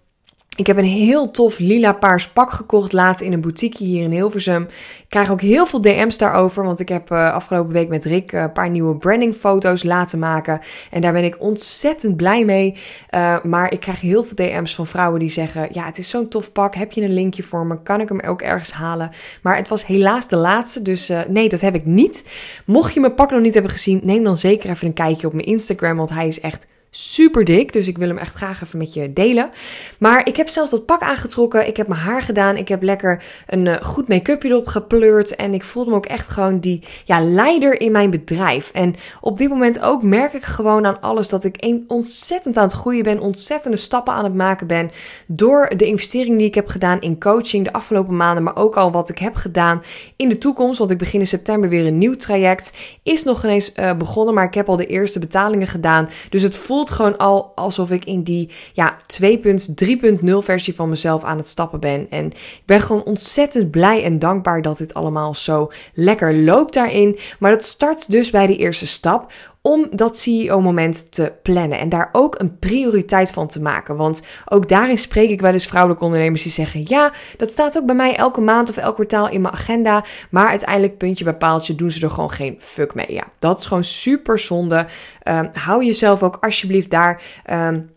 ik 0.57 0.67
heb 0.67 0.77
een 0.77 0.85
heel 0.85 1.31
tof 1.31 1.59
lila 1.59 1.93
paars 1.93 2.29
pak 2.29 2.53
gekocht 2.53 2.93
laat 2.93 3.21
in 3.21 3.33
een 3.33 3.41
boutique 3.41 3.85
hier 3.85 4.03
in 4.03 4.11
Hilversum. 4.11 4.63
Ik 4.63 5.05
krijg 5.09 5.31
ook 5.31 5.41
heel 5.41 5.67
veel 5.67 5.81
DM's 5.81 6.19
daarover, 6.19 6.65
want 6.65 6.81
ik 6.81 6.89
heb 6.89 7.11
uh, 7.11 7.33
afgelopen 7.33 7.73
week 7.73 7.89
met 7.89 8.05
Rick 8.05 8.33
uh, 8.33 8.41
een 8.41 8.53
paar 8.53 8.71
nieuwe 8.71 8.97
brandingfoto's 8.97 9.83
laten 9.83 10.19
maken. 10.19 10.61
En 10.91 11.01
daar 11.01 11.13
ben 11.13 11.25
ik 11.25 11.41
ontzettend 11.41 12.17
blij 12.17 12.45
mee. 12.45 12.75
Uh, 13.11 13.43
maar 13.43 13.73
ik 13.73 13.81
krijg 13.81 14.01
heel 14.01 14.25
veel 14.25 14.37
DM's 14.37 14.75
van 14.75 14.87
vrouwen 14.87 15.21
die 15.21 15.29
zeggen: 15.29 15.69
Ja, 15.71 15.85
het 15.85 15.99
is 15.99 16.09
zo'n 16.09 16.29
tof 16.29 16.53
pak. 16.53 16.75
Heb 16.75 16.93
je 16.93 17.03
een 17.03 17.15
linkje 17.15 17.43
voor 17.43 17.67
me? 17.67 17.83
Kan 17.83 18.01
ik 18.01 18.09
hem 18.09 18.21
ook 18.21 18.43
ergens 18.43 18.73
halen? 18.73 19.11
Maar 19.43 19.57
het 19.57 19.69
was 19.69 19.87
helaas 19.87 20.29
de 20.29 20.37
laatste, 20.37 20.83
dus 20.83 21.13
nee, 21.29 21.49
dat 21.49 21.61
heb 21.61 21.75
ik 21.75 21.85
niet. 21.85 22.29
Mocht 22.67 22.95
je 22.95 23.01
mijn 23.01 23.15
pak 23.15 23.31
nog 23.31 23.41
niet 23.41 23.55
hebben 23.55 23.73
gezien, 23.73 24.01
neem 24.03 24.25
dan 24.25 24.39
zeker 24.39 24.71
even 24.71 24.87
een 24.87 24.93
kijkje 24.93 25.27
op 25.27 25.33
mijn 25.33 25.47
Instagram, 25.47 25.97
want 25.97 26.11
hij 26.11 26.27
is 26.27 26.41
echt 26.41 26.67
super 26.94 27.44
dik. 27.44 27.73
Dus 27.73 27.89
ik 27.89 27.99
wil 27.99 28.09
hem 28.09 28.19
echt 28.19 28.35
graag 28.35 28.62
even 28.62 28.79
met 28.79 28.94
je 28.94 29.12
delen. 29.12 29.50
Maar 29.99 30.27
ik 30.27 30.37
heb 30.37 30.49
zelfs 30.49 30.71
dat 30.71 30.87
pak 30.87 31.00
aangetrokken. 31.00 31.67
Ik 31.67 31.77
heb 31.77 31.89
mijn 31.89 32.00
haar 32.00 32.23
gedaan. 32.23 32.56
Ik 32.56 32.69
heb 32.69 32.83
lekker 32.83 33.23
een 33.47 33.67
uh, 33.67 33.75
goed 33.83 34.09
make-upje 34.09 34.49
erop 34.49 34.67
gepleurd. 34.67 35.37
En 35.37 35.55
ik 35.55 35.65
voelde 35.65 35.91
me 35.91 35.97
ook 35.97 36.06
echt 36.06 36.29
gewoon 36.29 36.59
die 36.59 36.83
ja, 37.05 37.25
leider 37.25 37.81
in 37.81 37.93
mijn 37.93 38.11
bedrijf. 38.11 38.71
En 38.71 38.94
op 39.21 39.39
dit 39.39 39.49
moment 39.49 39.81
ook 39.81 40.03
merk 40.03 40.33
ik 40.33 40.44
gewoon 40.44 40.87
aan 40.87 41.00
alles 41.00 41.29
dat 41.29 41.44
ik 41.44 41.56
een, 41.59 41.85
ontzettend 41.89 42.56
aan 42.56 42.65
het 42.65 42.73
groeien 42.73 43.03
ben. 43.03 43.20
Ontzettende 43.20 43.77
stappen 43.77 44.15
aan 44.15 44.25
het 44.25 44.34
maken 44.34 44.67
ben. 44.67 44.91
Door 45.27 45.72
de 45.77 45.87
investering 45.87 46.39
die 46.39 46.46
ik 46.46 46.55
heb 46.55 46.69
gedaan 46.69 47.01
in 47.01 47.20
coaching 47.20 47.65
de 47.65 47.72
afgelopen 47.72 48.17
maanden. 48.17 48.43
Maar 48.43 48.56
ook 48.56 48.77
al 48.77 48.91
wat 48.91 49.08
ik 49.08 49.19
heb 49.19 49.34
gedaan 49.34 49.82
in 50.17 50.29
de 50.29 50.39
toekomst. 50.39 50.79
Want 50.79 50.91
ik 50.91 50.99
begin 50.99 51.20
in 51.20 51.27
september 51.27 51.69
weer 51.69 51.87
een 51.87 51.99
nieuw 51.99 52.17
traject. 52.17 52.77
Is 53.03 53.22
nog 53.22 53.44
ineens 53.44 53.72
uh, 53.77 53.94
begonnen. 53.94 54.34
Maar 54.34 54.44
ik 54.44 54.55
heb 54.55 54.69
al 54.69 54.77
de 54.77 54.87
eerste 54.87 55.19
betalingen 55.19 55.67
gedaan. 55.67 56.08
Dus 56.31 56.43
het 56.43 56.56
voelt 56.56 56.81
gewoon 56.91 57.17
al 57.17 57.53
alsof 57.55 57.91
ik 57.91 58.05
in 58.05 58.22
die 58.22 58.51
ja, 58.72 58.98
2.3.0 59.20 60.36
versie 60.39 60.74
van 60.74 60.89
mezelf 60.89 61.24
aan 61.24 61.36
het 61.36 61.48
stappen 61.48 61.81
ben. 61.81 62.06
En 62.10 62.27
ik 62.27 62.62
ben 62.67 62.81
gewoon 62.81 63.05
ontzettend 63.05 63.70
blij 63.70 64.03
en 64.03 64.19
dankbaar 64.19 64.62
dat 64.62 64.79
dit 64.79 64.94
allemaal 64.94 65.34
zo 65.34 65.72
lekker 65.94 66.34
loopt 66.34 66.74
daarin. 66.74 67.19
Maar 67.39 67.51
dat 67.51 67.65
start 67.65 68.10
dus 68.10 68.31
bij 68.31 68.46
de 68.46 68.56
eerste 68.56 68.86
stap 68.86 69.32
om 69.63 69.87
dat 69.91 70.19
CEO-moment 70.19 71.13
te 71.13 71.33
plannen 71.43 71.79
en 71.79 71.89
daar 71.89 72.09
ook 72.13 72.41
een 72.41 72.59
prioriteit 72.59 73.31
van 73.31 73.49
te 73.49 73.63
maken. 73.63 73.97
Want 73.97 74.23
ook 74.49 74.69
daarin 74.69 74.99
spreek 74.99 75.31
ik 75.31 75.41
wel 75.41 75.53
eens 75.53 75.67
vrouwelijke 75.67 76.05
ondernemers 76.05 76.43
die 76.43 76.53
zeggen: 76.53 76.83
Ja, 76.85 77.13
dat 77.37 77.51
staat 77.51 77.79
ook 77.79 77.87
bij 77.87 77.95
mij 77.95 78.17
elke 78.17 78.41
maand 78.41 78.71
of 78.71 78.77
elk 78.77 78.95
kwartaal 78.95 79.29
in 79.29 79.41
mijn 79.41 79.55
agenda. 79.55 80.05
Maar 80.31 80.49
uiteindelijk, 80.49 80.99
puntje 80.99 81.25
bij 81.25 81.37
paaltje, 81.37 81.75
doen 81.75 81.91
ze 81.91 82.05
er 82.05 82.11
gewoon 82.11 82.31
geen 82.31 82.57
fuck 82.59 82.95
mee. 82.95 83.13
Ja, 83.13 83.25
dat 83.39 83.59
is 83.59 83.67
gewoon 83.67 83.85
super 83.85 84.39
zonde. 84.39 84.87
Um, 85.29 85.51
hou 85.53 85.85
jezelf 85.85 86.23
ook 86.23 86.37
alsjeblieft 86.41 86.91
daar. 86.91 87.23
Um, 87.51 87.91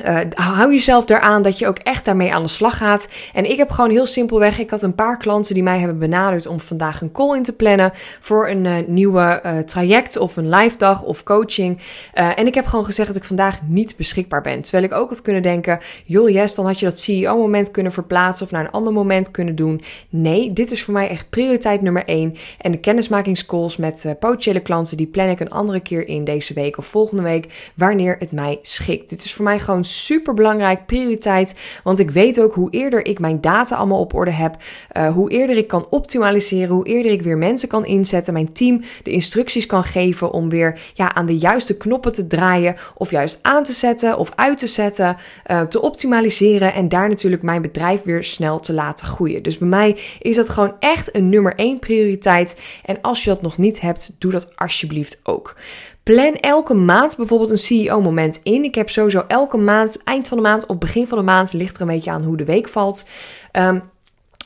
uh, 0.00 0.18
hou 0.34 0.72
jezelf 0.72 1.08
eraan 1.08 1.42
dat 1.42 1.58
je 1.58 1.66
ook 1.66 1.78
echt 1.78 2.04
daarmee 2.04 2.34
aan 2.34 2.42
de 2.42 2.48
slag 2.48 2.76
gaat. 2.76 3.12
En 3.32 3.50
ik 3.50 3.56
heb 3.56 3.70
gewoon 3.70 3.90
heel 3.90 4.06
simpelweg, 4.06 4.58
ik 4.58 4.70
had 4.70 4.82
een 4.82 4.94
paar 4.94 5.16
klanten 5.16 5.54
die 5.54 5.62
mij 5.62 5.78
hebben 5.78 5.98
benaderd 5.98 6.46
om 6.46 6.60
vandaag 6.60 7.00
een 7.00 7.12
call 7.12 7.36
in 7.36 7.42
te 7.42 7.56
plannen 7.56 7.92
voor 8.20 8.48
een 8.48 8.64
uh, 8.64 8.74
nieuwe 8.86 9.42
uh, 9.46 9.58
traject 9.58 10.16
of 10.16 10.36
een 10.36 10.48
live 10.48 10.76
dag 10.76 11.02
of 11.02 11.22
coaching. 11.22 11.80
en 12.12 12.46
ik 12.46 12.54
heb 12.54 12.66
gewoon 12.66 12.84
gezegd 12.84 13.08
dat 13.08 13.16
ik 13.16 13.24
vandaag 13.24 13.60
niet 13.66 13.96
beschikbaar 13.96 14.40
ben. 14.40 14.62
Terwijl 14.62 14.84
ik 14.84 14.92
ook 14.92 15.08
had 15.08 15.22
kunnen 15.22 15.42
denken, 15.42 15.78
joh 16.04 16.30
yes, 16.30 16.54
dan 16.54 16.66
had 16.66 16.78
je 16.78 16.86
dat 16.86 16.98
CEO 16.98 17.36
moment 17.36 17.70
kunnen 17.70 17.92
verplaatsen 17.92 18.46
of 18.46 18.52
naar 18.52 18.64
een 18.64 18.70
ander 18.70 18.92
moment 18.92 19.30
kunnen 19.30 19.54
doen. 19.54 19.82
Nee, 20.08 20.52
dit 20.52 20.70
is 20.70 20.82
voor 20.82 20.94
mij 20.94 21.08
echt 21.08 21.30
prioriteit 21.30 21.82
nummer 21.82 22.04
één. 22.04 22.36
En 22.58 22.72
de 22.72 22.78
kennismakingscalls 22.78 23.76
met 23.76 24.14
potentiële 24.18 24.60
klanten, 24.60 24.96
die 24.96 25.06
plan 25.06 25.28
ik 25.28 25.40
een 25.40 25.50
andere 25.50 25.80
keer 25.80 26.08
in 26.08 26.24
deze 26.24 26.54
week 26.54 26.78
of 26.78 26.86
volgende 26.86 27.22
week, 27.22 27.70
wanneer 27.74 28.16
het 28.18 28.32
mij 28.32 28.58
schikt. 28.62 29.08
Dit 29.08 29.24
is 29.24 29.34
voor 29.34 29.44
mij 29.44 29.58
gewoon 29.58 29.81
super 29.84 30.34
belangrijk, 30.34 30.86
prioriteit. 30.86 31.58
Want 31.84 31.98
ik 31.98 32.10
weet 32.10 32.40
ook 32.40 32.54
hoe 32.54 32.70
eerder 32.70 33.06
ik 33.06 33.18
mijn 33.18 33.40
data 33.40 33.76
allemaal 33.76 34.00
op 34.00 34.14
orde 34.14 34.30
heb, 34.30 34.56
uh, 34.96 35.12
hoe 35.12 35.30
eerder 35.30 35.56
ik 35.56 35.68
kan 35.68 35.86
optimaliseren, 35.90 36.74
hoe 36.74 36.86
eerder 36.86 37.12
ik 37.12 37.22
weer 37.22 37.38
mensen 37.38 37.68
kan 37.68 37.86
inzetten, 37.86 38.32
mijn 38.32 38.52
team 38.52 38.82
de 39.02 39.10
instructies 39.10 39.66
kan 39.66 39.84
geven 39.84 40.30
om 40.30 40.48
weer 40.48 40.80
ja, 40.94 41.14
aan 41.14 41.26
de 41.26 41.38
juiste 41.38 41.76
knoppen 41.76 42.12
te 42.12 42.26
draaien, 42.26 42.76
of 42.94 43.10
juist 43.10 43.38
aan 43.42 43.64
te 43.64 43.72
zetten 43.72 44.18
of 44.18 44.30
uit 44.34 44.58
te 44.58 44.66
zetten, 44.66 45.16
uh, 45.46 45.60
te 45.60 45.82
optimaliseren 45.82 46.74
en 46.74 46.88
daar 46.88 47.08
natuurlijk 47.08 47.42
mijn 47.42 47.62
bedrijf 47.62 48.02
weer 48.02 48.24
snel 48.24 48.60
te 48.60 48.72
laten 48.72 49.06
groeien. 49.06 49.42
Dus 49.42 49.58
bij 49.58 49.68
mij 49.68 49.96
is 50.18 50.36
dat 50.36 50.48
gewoon 50.48 50.74
echt 50.80 51.16
een 51.16 51.28
nummer 51.28 51.54
één 51.54 51.78
prioriteit. 51.78 52.60
En 52.84 53.00
als 53.00 53.24
je 53.24 53.30
dat 53.30 53.42
nog 53.42 53.58
niet 53.58 53.80
hebt, 53.80 54.16
doe 54.18 54.32
dat 54.32 54.56
alsjeblieft 54.56 55.20
ook. 55.22 55.56
Plan 56.02 56.34
elke 56.34 56.74
maand 56.74 57.16
bijvoorbeeld 57.16 57.50
een 57.50 57.58
CEO-moment 57.58 58.40
in. 58.42 58.64
Ik 58.64 58.74
heb 58.74 58.90
sowieso 58.90 59.24
elke 59.28 59.56
maand, 59.56 60.02
eind 60.04 60.28
van 60.28 60.36
de 60.36 60.42
maand 60.42 60.66
of 60.66 60.78
begin 60.78 61.06
van 61.06 61.18
de 61.18 61.24
maand, 61.24 61.52
ligt 61.52 61.76
er 61.76 61.82
een 61.82 61.88
beetje 61.88 62.10
aan 62.10 62.22
hoe 62.22 62.36
de 62.36 62.44
week 62.44 62.68
valt. 62.68 63.08
Um, 63.52 63.82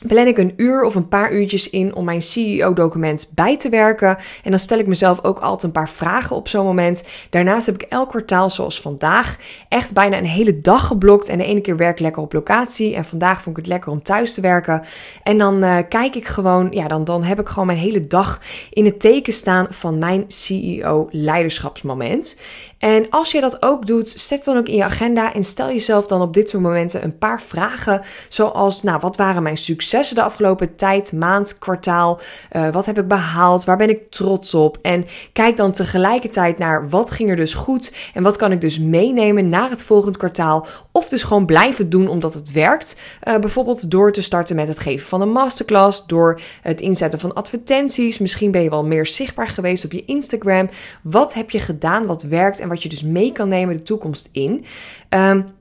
plan 0.07 0.27
ik 0.27 0.37
een 0.37 0.53
uur 0.57 0.83
of 0.83 0.95
een 0.95 1.07
paar 1.07 1.33
uurtjes 1.33 1.69
in 1.69 1.95
om 1.95 2.05
mijn 2.05 2.21
CEO-document 2.21 3.31
bij 3.35 3.57
te 3.57 3.69
werken. 3.69 4.17
En 4.43 4.51
dan 4.51 4.59
stel 4.59 4.77
ik 4.77 4.87
mezelf 4.87 5.23
ook 5.23 5.39
altijd 5.39 5.63
een 5.63 5.71
paar 5.71 5.89
vragen 5.89 6.35
op 6.35 6.47
zo'n 6.47 6.65
moment. 6.65 7.07
Daarnaast 7.29 7.65
heb 7.65 7.75
ik 7.75 7.85
elk 7.89 8.09
kwartaal, 8.09 8.49
zoals 8.49 8.81
vandaag, 8.81 9.37
echt 9.69 9.93
bijna 9.93 10.17
een 10.17 10.25
hele 10.25 10.57
dag 10.57 10.87
geblokt. 10.87 11.29
En 11.29 11.37
de 11.37 11.43
ene 11.43 11.61
keer 11.61 11.77
werk 11.77 11.95
ik 11.97 11.99
lekker 11.99 12.21
op 12.21 12.33
locatie. 12.33 12.95
En 12.95 13.05
vandaag 13.05 13.41
vond 13.41 13.57
ik 13.57 13.63
het 13.63 13.71
lekker 13.71 13.91
om 13.91 14.03
thuis 14.03 14.33
te 14.33 14.41
werken. 14.41 14.83
En 15.23 15.37
dan 15.37 15.63
uh, 15.63 15.77
kijk 15.89 16.15
ik 16.15 16.27
gewoon, 16.27 16.67
ja, 16.71 16.87
dan, 16.87 17.03
dan 17.03 17.23
heb 17.23 17.39
ik 17.39 17.47
gewoon 17.47 17.67
mijn 17.67 17.79
hele 17.79 18.07
dag 18.07 18.41
in 18.69 18.85
het 18.85 18.99
teken 18.99 19.33
staan 19.33 19.67
van 19.69 19.97
mijn 19.97 20.25
CEO-leiderschapsmoment. 20.27 22.37
En 22.77 23.09
als 23.09 23.31
je 23.31 23.41
dat 23.41 23.61
ook 23.63 23.87
doet, 23.87 24.09
zet 24.09 24.45
dan 24.45 24.57
ook 24.57 24.67
in 24.67 24.75
je 24.75 24.83
agenda 24.83 25.33
en 25.33 25.43
stel 25.43 25.67
jezelf 25.67 26.07
dan 26.07 26.21
op 26.21 26.33
dit 26.33 26.49
soort 26.49 26.63
momenten 26.63 27.03
een 27.03 27.17
paar 27.17 27.41
vragen. 27.41 28.01
Zoals, 28.29 28.83
nou, 28.83 28.99
wat 28.99 29.17
waren 29.17 29.43
mijn 29.43 29.57
successen 29.57 30.15
de 30.15 30.21
afgelopen 30.21 30.75
tijd, 30.75 31.13
maand, 31.13 31.57
kwartaal? 31.57 32.19
Uh, 32.51 32.69
wat 32.69 32.85
heb 32.85 32.97
ik 32.97 33.07
behaald? 33.07 33.65
Waar 33.65 33.77
ben 33.77 33.89
ik 33.89 34.11
trots 34.11 34.53
op? 34.53 34.77
En 34.81 35.05
kijk 35.33 35.57
dan 35.57 35.71
tegelijkertijd 35.71 36.57
naar 36.57 36.89
wat 36.89 37.11
ging 37.11 37.29
er 37.29 37.35
dus 37.35 37.53
goed 37.53 37.93
en 38.13 38.23
wat 38.23 38.35
kan 38.35 38.51
ik 38.51 38.61
dus 38.61 38.79
meenemen 38.79 39.49
naar 39.49 39.69
het 39.69 39.83
volgende 39.83 40.17
kwartaal. 40.17 40.67
Of 40.91 41.09
dus 41.09 41.23
gewoon 41.23 41.45
blijven 41.45 41.89
doen 41.89 42.07
omdat 42.07 42.33
het 42.33 42.51
werkt. 42.51 42.99
Uh, 43.23 43.37
bijvoorbeeld 43.37 43.91
door 43.91 44.11
te 44.11 44.21
starten 44.21 44.55
met 44.55 44.67
het 44.67 44.79
geven 44.79 45.07
van 45.07 45.21
een 45.21 45.31
masterclass, 45.31 46.05
door 46.05 46.39
het 46.61 46.81
inzetten 46.81 47.19
van 47.19 47.33
advertenties. 47.33 48.19
Misschien 48.19 48.51
ben 48.51 48.63
je 48.63 48.69
wel 48.69 48.85
meer 48.85 49.05
zichtbaar 49.05 49.47
geweest 49.47 49.85
op 49.85 49.91
je 49.91 50.05
Instagram. 50.05 50.69
Wat 51.03 51.33
heb 51.33 51.49
je 51.49 51.59
gedaan 51.59 52.05
wat 52.05 52.23
werkt? 52.23 52.59
Wat 52.67 52.83
je 52.83 52.89
dus 52.89 53.03
mee 53.03 53.31
kan 53.31 53.49
nemen 53.49 53.77
de 53.77 53.83
toekomst 53.83 54.29
in. 54.31 54.65
Um, 55.09 55.55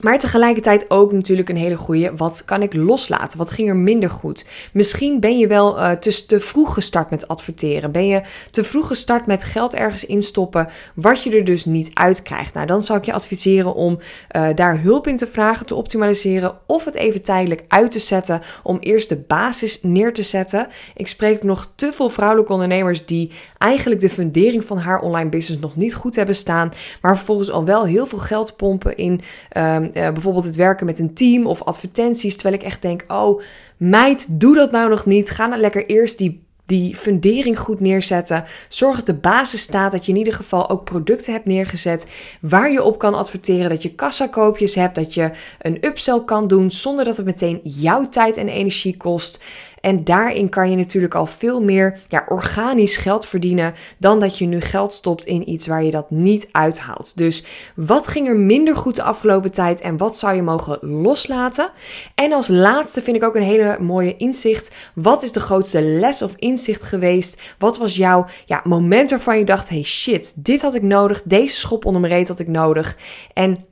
maar 0.00 0.18
tegelijkertijd 0.18 0.90
ook 0.90 1.12
natuurlijk 1.12 1.48
een 1.48 1.56
hele 1.56 1.76
goede. 1.76 2.16
Wat 2.16 2.44
kan 2.44 2.62
ik 2.62 2.74
loslaten? 2.74 3.38
Wat 3.38 3.50
ging 3.50 3.68
er 3.68 3.76
minder 3.76 4.10
goed? 4.10 4.46
Misschien 4.72 5.20
ben 5.20 5.38
je 5.38 5.46
wel 5.46 5.78
uh, 5.78 5.90
te, 5.90 6.26
te 6.26 6.40
vroeg 6.40 6.74
gestart 6.74 7.10
met 7.10 7.28
adverteren. 7.28 7.92
Ben 7.92 8.06
je 8.06 8.22
te 8.50 8.64
vroeg 8.64 8.86
gestart 8.86 9.26
met 9.26 9.44
geld 9.44 9.74
ergens 9.74 10.06
instoppen, 10.06 10.68
wat 10.94 11.22
je 11.22 11.36
er 11.36 11.44
dus 11.44 11.64
niet 11.64 11.90
uit 11.94 12.22
krijgt. 12.22 12.54
Nou, 12.54 12.66
dan 12.66 12.82
zou 12.82 12.98
ik 12.98 13.04
je 13.04 13.12
adviseren 13.12 13.74
om 13.74 13.98
uh, 14.36 14.48
daar 14.54 14.80
hulp 14.80 15.06
in 15.06 15.16
te 15.16 15.26
vragen, 15.26 15.66
te 15.66 15.74
optimaliseren 15.74 16.58
of 16.66 16.84
het 16.84 16.94
even 16.94 17.22
tijdelijk 17.22 17.64
uit 17.68 17.90
te 17.90 17.98
zetten 17.98 18.42
om 18.62 18.78
eerst 18.78 19.08
de 19.08 19.16
basis 19.16 19.82
neer 19.82 20.12
te 20.12 20.22
zetten. 20.22 20.66
Ik 20.94 21.08
spreek 21.08 21.42
nog 21.42 21.72
te 21.74 21.92
veel 21.92 22.10
vrouwelijke 22.10 22.52
ondernemers 22.52 23.06
die 23.06 23.30
eigenlijk 23.58 24.00
de 24.00 24.10
fundering 24.10 24.64
van 24.64 24.78
haar 24.78 25.00
online 25.00 25.30
business 25.30 25.62
nog 25.62 25.76
niet 25.76 25.94
goed 25.94 26.16
hebben 26.16 26.34
staan, 26.34 26.72
maar 27.00 27.16
vervolgens 27.16 27.50
al 27.50 27.64
wel 27.64 27.84
heel 27.84 28.06
veel 28.06 28.18
geld 28.18 28.56
pompen 28.56 28.96
in. 28.96 29.20
Uh, 29.56 29.76
bijvoorbeeld 29.92 30.44
het 30.44 30.56
werken 30.56 30.86
met 30.86 30.98
een 30.98 31.14
team 31.14 31.46
of 31.46 31.62
advertenties. 31.62 32.34
Terwijl 32.34 32.60
ik 32.60 32.66
echt 32.66 32.82
denk: 32.82 33.04
oh, 33.08 33.42
meid, 33.76 34.40
doe 34.40 34.54
dat 34.54 34.70
nou 34.70 34.88
nog 34.90 35.06
niet. 35.06 35.30
Ga 35.30 35.46
nou 35.46 35.60
lekker 35.60 35.86
eerst 35.86 36.18
die 36.18 36.42
die 36.66 36.96
fundering 36.96 37.58
goed 37.58 37.80
neerzetten. 37.80 38.44
Zorg 38.68 38.96
dat 38.96 39.06
de 39.06 39.14
basis 39.14 39.60
staat, 39.60 39.92
dat 39.92 40.06
je 40.06 40.12
in 40.12 40.18
ieder 40.18 40.32
geval 40.32 40.70
ook 40.70 40.84
producten 40.84 41.32
hebt 41.32 41.44
neergezet 41.44 42.10
waar 42.40 42.72
je 42.72 42.82
op 42.82 42.98
kan 42.98 43.14
adverteren, 43.14 43.68
dat 43.68 43.82
je 43.82 43.94
kassakoopjes 43.94 44.74
hebt, 44.74 44.94
dat 44.94 45.14
je 45.14 45.30
een 45.60 45.86
upsell 45.86 46.20
kan 46.24 46.48
doen 46.48 46.70
zonder 46.70 47.04
dat 47.04 47.16
het 47.16 47.26
meteen 47.26 47.60
jouw 47.62 48.08
tijd 48.08 48.36
en 48.36 48.48
energie 48.48 48.96
kost. 48.96 49.44
En 49.84 50.04
daarin 50.04 50.48
kan 50.48 50.70
je 50.70 50.76
natuurlijk 50.76 51.14
al 51.14 51.26
veel 51.26 51.60
meer 51.60 51.98
ja, 52.08 52.24
organisch 52.28 52.96
geld 52.96 53.26
verdienen 53.26 53.74
dan 53.98 54.20
dat 54.20 54.38
je 54.38 54.46
nu 54.46 54.60
geld 54.60 54.94
stopt 54.94 55.24
in 55.24 55.50
iets 55.50 55.66
waar 55.66 55.84
je 55.84 55.90
dat 55.90 56.10
niet 56.10 56.48
uithaalt. 56.52 57.16
Dus 57.16 57.44
wat 57.76 58.06
ging 58.06 58.28
er 58.28 58.36
minder 58.36 58.76
goed 58.76 58.96
de 58.96 59.02
afgelopen 59.02 59.52
tijd 59.52 59.80
en 59.80 59.96
wat 59.96 60.16
zou 60.16 60.34
je 60.34 60.42
mogen 60.42 60.78
loslaten? 60.80 61.70
En 62.14 62.32
als 62.32 62.48
laatste 62.48 63.02
vind 63.02 63.16
ik 63.16 63.24
ook 63.24 63.34
een 63.34 63.42
hele 63.42 63.76
mooie 63.80 64.16
inzicht. 64.16 64.74
Wat 64.94 65.22
is 65.22 65.32
de 65.32 65.40
grootste 65.40 65.82
les 65.82 66.22
of 66.22 66.32
inzicht 66.36 66.82
geweest? 66.82 67.40
Wat 67.58 67.78
was 67.78 67.96
jouw 67.96 68.26
ja, 68.46 68.60
moment 68.64 69.10
waarvan 69.10 69.38
je 69.38 69.44
dacht: 69.44 69.68
hey 69.68 69.82
shit, 69.82 70.44
dit 70.44 70.62
had 70.62 70.74
ik 70.74 70.82
nodig, 70.82 71.22
deze 71.22 71.56
schop 71.56 71.84
onder 71.84 72.00
mijn 72.00 72.12
reet 72.12 72.28
had 72.28 72.38
ik 72.38 72.48
nodig. 72.48 72.96
En 73.32 73.66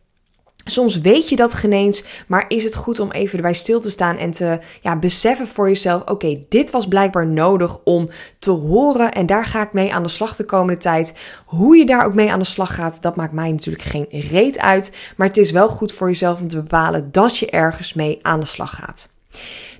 Soms 0.64 1.00
weet 1.00 1.28
je 1.28 1.36
dat 1.36 1.54
geneens, 1.54 2.04
maar 2.26 2.44
is 2.48 2.64
het 2.64 2.74
goed 2.74 3.00
om 3.00 3.10
even 3.10 3.36
erbij 3.36 3.54
stil 3.54 3.80
te 3.80 3.90
staan 3.90 4.16
en 4.16 4.30
te 4.30 4.58
ja, 4.80 4.96
beseffen 4.96 5.46
voor 5.46 5.68
jezelf: 5.68 6.02
oké, 6.04 6.38
dit 6.48 6.70
was 6.70 6.88
blijkbaar 6.88 7.26
nodig 7.26 7.78
om 7.84 8.08
te 8.38 8.50
horen 8.50 9.12
en 9.12 9.26
daar 9.26 9.44
ga 9.44 9.62
ik 9.62 9.72
mee 9.72 9.94
aan 9.94 10.02
de 10.02 10.08
slag 10.08 10.36
de 10.36 10.44
komende 10.44 10.80
tijd. 10.80 11.14
Hoe 11.44 11.76
je 11.76 11.86
daar 11.86 12.04
ook 12.04 12.14
mee 12.14 12.30
aan 12.30 12.38
de 12.38 12.44
slag 12.44 12.74
gaat, 12.74 13.02
dat 13.02 13.16
maakt 13.16 13.32
mij 13.32 13.50
natuurlijk 13.50 13.84
geen 13.84 14.06
reet 14.10 14.58
uit, 14.58 14.96
maar 15.16 15.26
het 15.26 15.36
is 15.36 15.50
wel 15.50 15.68
goed 15.68 15.92
voor 15.92 16.08
jezelf 16.08 16.40
om 16.40 16.48
te 16.48 16.56
bepalen 16.56 17.12
dat 17.12 17.36
je 17.36 17.50
ergens 17.50 17.92
mee 17.92 18.18
aan 18.22 18.40
de 18.40 18.46
slag 18.46 18.74
gaat. 18.74 19.10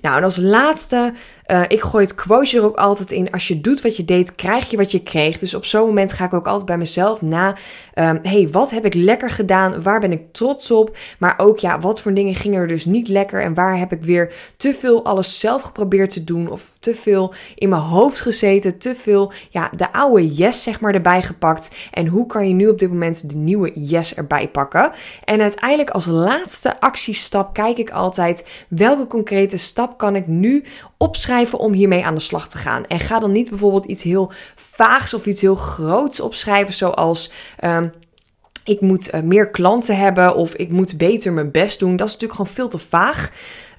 Nou, 0.03 0.17
en 0.17 0.23
als 0.23 0.37
laatste 0.37 1.13
uh, 1.47 1.61
ik 1.67 1.81
gooi 1.81 2.03
het 2.05 2.15
quoteje 2.15 2.57
er 2.57 2.65
ook 2.65 2.75
altijd 2.75 3.11
in. 3.11 3.31
Als 3.31 3.47
je 3.47 3.61
doet 3.61 3.81
wat 3.81 3.97
je 3.97 4.05
deed, 4.05 4.35
krijg 4.35 4.69
je 4.69 4.77
wat 4.77 4.91
je 4.91 5.03
kreeg. 5.03 5.37
Dus 5.37 5.53
op 5.53 5.65
zo'n 5.65 5.85
moment 5.85 6.13
ga 6.13 6.25
ik 6.25 6.33
ook 6.33 6.47
altijd 6.47 6.65
bij 6.65 6.77
mezelf 6.77 7.21
na. 7.21 7.55
Um, 7.95 8.19
hey, 8.23 8.49
wat 8.51 8.69
heb 8.69 8.85
ik 8.85 8.93
lekker 8.93 9.29
gedaan? 9.29 9.81
Waar 9.81 9.99
ben 9.99 10.11
ik 10.11 10.21
trots 10.31 10.71
op? 10.71 10.97
Maar 11.19 11.33
ook, 11.37 11.59
ja, 11.59 11.79
wat 11.79 12.01
voor 12.01 12.13
dingen 12.13 12.35
gingen 12.35 12.61
er 12.61 12.67
dus 12.67 12.85
niet 12.85 13.07
lekker? 13.07 13.41
En 13.41 13.53
waar 13.53 13.77
heb 13.77 13.91
ik 13.91 14.03
weer 14.03 14.33
te 14.57 14.73
veel 14.73 15.05
alles 15.05 15.39
zelf 15.39 15.61
geprobeerd 15.61 16.09
te 16.09 16.23
doen? 16.23 16.51
Of 16.51 16.71
te 16.79 16.95
veel 16.95 17.33
in 17.55 17.69
mijn 17.69 17.81
hoofd 17.81 18.19
gezeten? 18.19 18.77
Te 18.77 18.95
veel, 18.95 19.31
ja, 19.49 19.69
de 19.75 19.93
oude 19.93 20.33
yes, 20.33 20.63
zeg 20.63 20.79
maar, 20.79 20.93
erbij 20.93 21.21
gepakt. 21.21 21.75
En 21.91 22.07
hoe 22.07 22.25
kan 22.25 22.47
je 22.47 22.53
nu 22.53 22.67
op 22.67 22.79
dit 22.79 22.89
moment 22.89 23.29
de 23.29 23.35
nieuwe 23.35 23.71
yes 23.75 24.15
erbij 24.15 24.47
pakken? 24.47 24.91
En 25.23 25.41
uiteindelijk 25.41 25.89
als 25.89 26.05
laatste 26.05 26.79
actiestap 26.79 27.53
kijk 27.53 27.77
ik 27.77 27.89
altijd 27.89 28.47
welke 28.67 29.07
concrete 29.07 29.57
stap 29.57 29.92
kan 29.95 30.15
ik 30.15 30.27
nu 30.27 30.63
opschrijven 30.97 31.59
om 31.59 31.73
hiermee 31.73 32.05
aan 32.05 32.15
de 32.15 32.21
slag 32.21 32.47
te 32.47 32.57
gaan. 32.57 32.85
En 32.85 32.99
ga 32.99 33.19
dan 33.19 33.31
niet 33.31 33.49
bijvoorbeeld 33.49 33.85
iets 33.85 34.03
heel 34.03 34.31
vaags 34.55 35.13
of 35.13 35.25
iets 35.25 35.41
heel 35.41 35.55
groots 35.55 36.19
opschrijven, 36.19 36.73
zoals. 36.73 37.31
Um, 37.63 37.93
ik 38.65 38.81
moet 38.81 39.13
uh, 39.13 39.21
meer 39.21 39.49
klanten 39.49 39.97
hebben 39.97 40.35
of 40.35 40.53
ik 40.55 40.69
moet 40.69 40.97
beter 40.97 41.33
mijn 41.33 41.51
best 41.51 41.79
doen. 41.79 41.95
Dat 41.95 42.07
is 42.07 42.13
natuurlijk 42.13 42.39
gewoon 42.39 42.55
veel 42.55 42.67
te 42.67 42.77
vaag. 42.77 43.31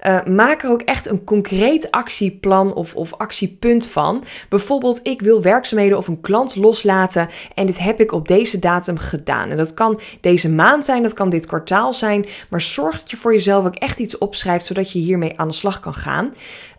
Uh, 0.05 0.25
maak 0.25 0.63
er 0.63 0.69
ook 0.69 0.81
echt 0.81 1.09
een 1.09 1.23
concreet 1.23 1.91
actieplan 1.91 2.73
of, 2.73 2.95
of 2.95 3.13
actiepunt 3.13 3.87
van. 3.87 4.23
Bijvoorbeeld, 4.49 4.99
ik 5.03 5.21
wil 5.21 5.41
werkzaamheden 5.41 5.97
of 5.97 6.07
een 6.07 6.21
klant 6.21 6.55
loslaten 6.55 7.29
en 7.55 7.65
dit 7.65 7.79
heb 7.79 7.99
ik 7.99 8.11
op 8.11 8.27
deze 8.27 8.59
datum 8.59 8.97
gedaan. 8.97 9.49
En 9.49 9.57
dat 9.57 9.73
kan 9.73 9.99
deze 10.21 10.49
maand 10.49 10.85
zijn, 10.85 11.03
dat 11.03 11.13
kan 11.13 11.29
dit 11.29 11.45
kwartaal 11.45 11.93
zijn, 11.93 12.25
maar 12.49 12.61
zorg 12.61 12.99
dat 12.99 13.11
je 13.11 13.17
voor 13.17 13.33
jezelf 13.33 13.65
ook 13.65 13.75
echt 13.75 13.99
iets 13.99 14.17
opschrijft 14.17 14.65
zodat 14.65 14.91
je 14.91 14.99
hiermee 14.99 15.39
aan 15.39 15.47
de 15.47 15.53
slag 15.53 15.79
kan 15.79 15.93
gaan. 15.93 16.33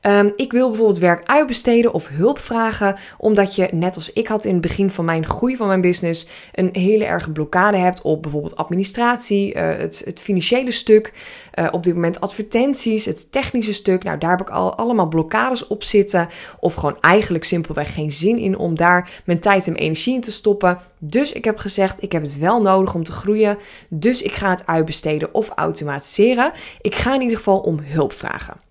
Um, 0.06 0.32
ik 0.36 0.52
wil 0.52 0.68
bijvoorbeeld 0.68 0.98
werk 0.98 1.26
uitbesteden 1.26 1.92
of 1.92 2.08
hulp 2.08 2.38
vragen, 2.38 2.96
omdat 3.18 3.54
je, 3.54 3.68
net 3.72 3.94
als 3.94 4.12
ik 4.12 4.26
had 4.26 4.44
in 4.44 4.52
het 4.52 4.60
begin 4.60 4.90
van 4.90 5.04
mijn 5.04 5.26
groei 5.26 5.56
van 5.56 5.66
mijn 5.66 5.80
business, 5.80 6.28
een 6.52 6.68
hele 6.72 7.04
erge 7.04 7.30
blokkade 7.30 7.76
hebt 7.76 8.02
op 8.02 8.22
bijvoorbeeld 8.22 8.56
administratie, 8.56 9.54
uh, 9.54 9.62
het, 9.62 10.02
het, 10.04 10.20
financiële 10.20 10.70
stuk, 10.70 11.12
uh, 11.54 11.68
op 11.70 11.82
dit 11.82 11.94
moment 11.94 12.20
advertenties, 12.20 13.06
het 13.16 13.32
technische 13.32 13.72
stuk. 13.72 14.04
Nou, 14.04 14.18
daar 14.18 14.30
heb 14.30 14.40
ik 14.40 14.50
al 14.50 14.76
allemaal 14.76 15.08
blokkades 15.08 15.66
op 15.66 15.84
zitten. 15.84 16.28
Of 16.60 16.74
gewoon 16.74 17.00
eigenlijk 17.00 17.44
simpelweg 17.44 17.94
geen 17.94 18.12
zin 18.12 18.38
in 18.38 18.58
om 18.58 18.76
daar 18.76 19.22
mijn 19.24 19.40
tijd 19.40 19.66
en 19.66 19.76
energie 19.76 20.14
in 20.14 20.20
te 20.20 20.32
stoppen. 20.32 20.78
Dus 20.98 21.32
ik 21.32 21.44
heb 21.44 21.58
gezegd, 21.58 22.02
ik 22.02 22.12
heb 22.12 22.22
het 22.22 22.38
wel 22.38 22.62
nodig 22.62 22.94
om 22.94 23.04
te 23.04 23.12
groeien. 23.12 23.58
Dus 23.88 24.22
ik 24.22 24.32
ga 24.32 24.50
het 24.50 24.66
uitbesteden 24.66 25.34
of 25.34 25.48
automatiseren. 25.54 26.52
Ik 26.80 26.94
ga 26.94 27.14
in 27.14 27.20
ieder 27.20 27.36
geval 27.36 27.58
om 27.58 27.80
hulp 27.82 28.12
vragen. 28.12 28.64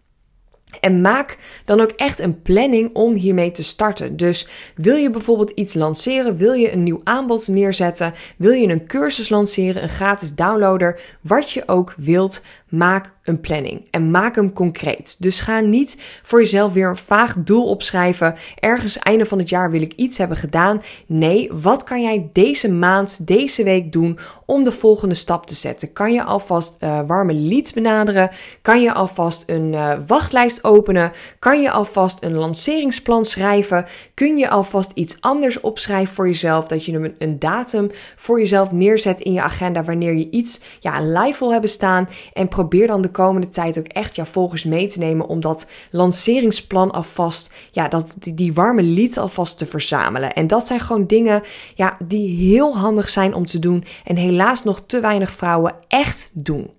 En 0.80 1.02
maak 1.02 1.38
dan 1.66 1.80
ook 1.80 1.92
echt 1.92 2.20
een 2.20 2.42
planning 2.42 2.90
om 2.94 3.14
hiermee 3.14 3.52
te 3.52 3.64
starten. 3.64 4.18
Dus 4.18 4.48
wil 4.76 4.96
je 4.96 5.10
bijvoorbeeld 5.10 5.50
iets 5.50 5.74
lanceren, 5.74 6.36
wil 6.36 6.54
je 6.54 6.72
een 6.72 6.84
nieuw 6.84 7.02
aanbod 7.04 7.48
neerzetten, 7.48 8.14
wil 8.38 8.52
je 8.52 8.68
een 8.68 8.88
cursus 8.88 9.30
lanceren, 9.30 9.84
een 9.84 9.90
gratis 9.90 10.36
downloader, 10.36 11.00
wat 11.22 11.52
je 11.52 11.68
ook 11.68 11.94
wilt, 11.98 12.44
maak 12.78 13.14
een 13.26 13.40
planning 13.40 13.88
en 13.92 14.12
maak 14.12 14.36
hem 14.36 14.54
concreet. 14.54 15.16
Dus 15.20 15.40
ga 15.42 15.60
niet 15.60 16.02
voor 16.24 16.40
jezelf 16.40 16.74
weer 16.74 16.90
een 16.90 16.96
vaag 16.96 17.36
doel 17.38 17.66
opschrijven. 17.66 18.36
Ergens 18.60 19.00
einde 19.00 19.26
van 19.26 19.38
het 19.38 19.50
jaar 19.50 19.72
wil 19.72 19.82
ik 19.82 19.94
iets 19.94 20.18
hebben 20.18 20.38
gedaan. 20.38 20.82
Nee, 21.06 21.50
wat 21.54 21.84
kan 21.84 22.02
jij 22.02 22.30
deze 22.34 22.72
maand, 22.72 23.28
deze 23.28 23.64
week 23.64 23.92
doen 23.92 24.20
om 24.46 24.64
de 24.64 24.72
volgende 24.72 25.16
stap 25.16 25.46
te 25.46 25.54
zetten? 25.54 25.94
Kan 25.94 26.14
je 26.14 26.24
alvast 26.24 26.78
uh, 26.80 27.02
warme 27.08 27.34
leads 27.34 27.74
benaderen? 27.74 28.30
Kan 28.62 28.82
je 28.82 28.94
alvast 28.94 29.44
een 29.48 29.74
uh, 29.74 29.98
wachtlijst 30.08 30.64
openen? 30.64 31.12
Kan 31.40 31.62
je 31.62 31.72
alvast 31.72 32.24
een 32.24 32.34
lanceringsplan 32.34 33.26
schrijven? 33.26 33.86
Kun 34.14 34.38
je 34.38 34.50
alvast 34.50 34.92
iets 34.92 35.18
anders 35.22 35.60
opschrijven 35.60 36.16
voor 36.16 36.28
jezelf? 36.28 36.68
Dat 36.68 36.86
je 36.86 36.94
een, 36.94 37.16
een 37.18 37.40
datum 37.40 37.92
voor 38.16 38.40
jezelf 38.40 38.72
neerzet 38.72 39.20
in 39.20 39.34
je 39.34 39.42
agenda 39.42 39.84
wanneer 39.84 40.14
je 40.14 40.30
iets 40.30 40.62
ja, 40.80 41.02
live 41.02 41.40
wil 41.40 41.52
hebben 41.52 41.70
staan 41.70 42.10
en 42.34 42.48
probeer 42.48 42.65
dan 42.70 43.02
de 43.02 43.12
komende 43.12 43.50
tijd 43.50 43.80
ook 43.80 43.88
echt 43.88 44.16
jouw 44.16 44.26
volgers 44.26 44.64
mee 44.64 44.88
te 44.88 45.00
nemen 45.00 45.28
om 45.28 45.40
dat 45.40 45.72
lanceringsplan 45.92 46.92
alvast, 46.92 47.54
ja, 47.72 47.88
dat, 47.88 48.16
die, 48.20 48.34
die 48.34 48.54
warme 48.54 48.84
leads 48.84 49.18
alvast 49.18 49.58
te 49.58 49.66
verzamelen. 49.66 50.34
En 50.34 50.48
dat 50.48 50.68
zijn 50.68 50.80
gewoon 50.80 51.08
dingen, 51.08 51.44
ja, 51.76 51.98
die 52.00 52.50
heel 52.50 52.78
handig 52.78 53.10
zijn 53.10 53.34
om 53.34 53.46
te 53.46 53.60
doen 53.60 53.84
en 54.04 54.16
helaas 54.16 54.64
nog 54.64 54.84
te 54.86 55.00
weinig 55.00 55.32
vrouwen 55.32 55.76
echt 55.88 56.32
doen. 56.34 56.70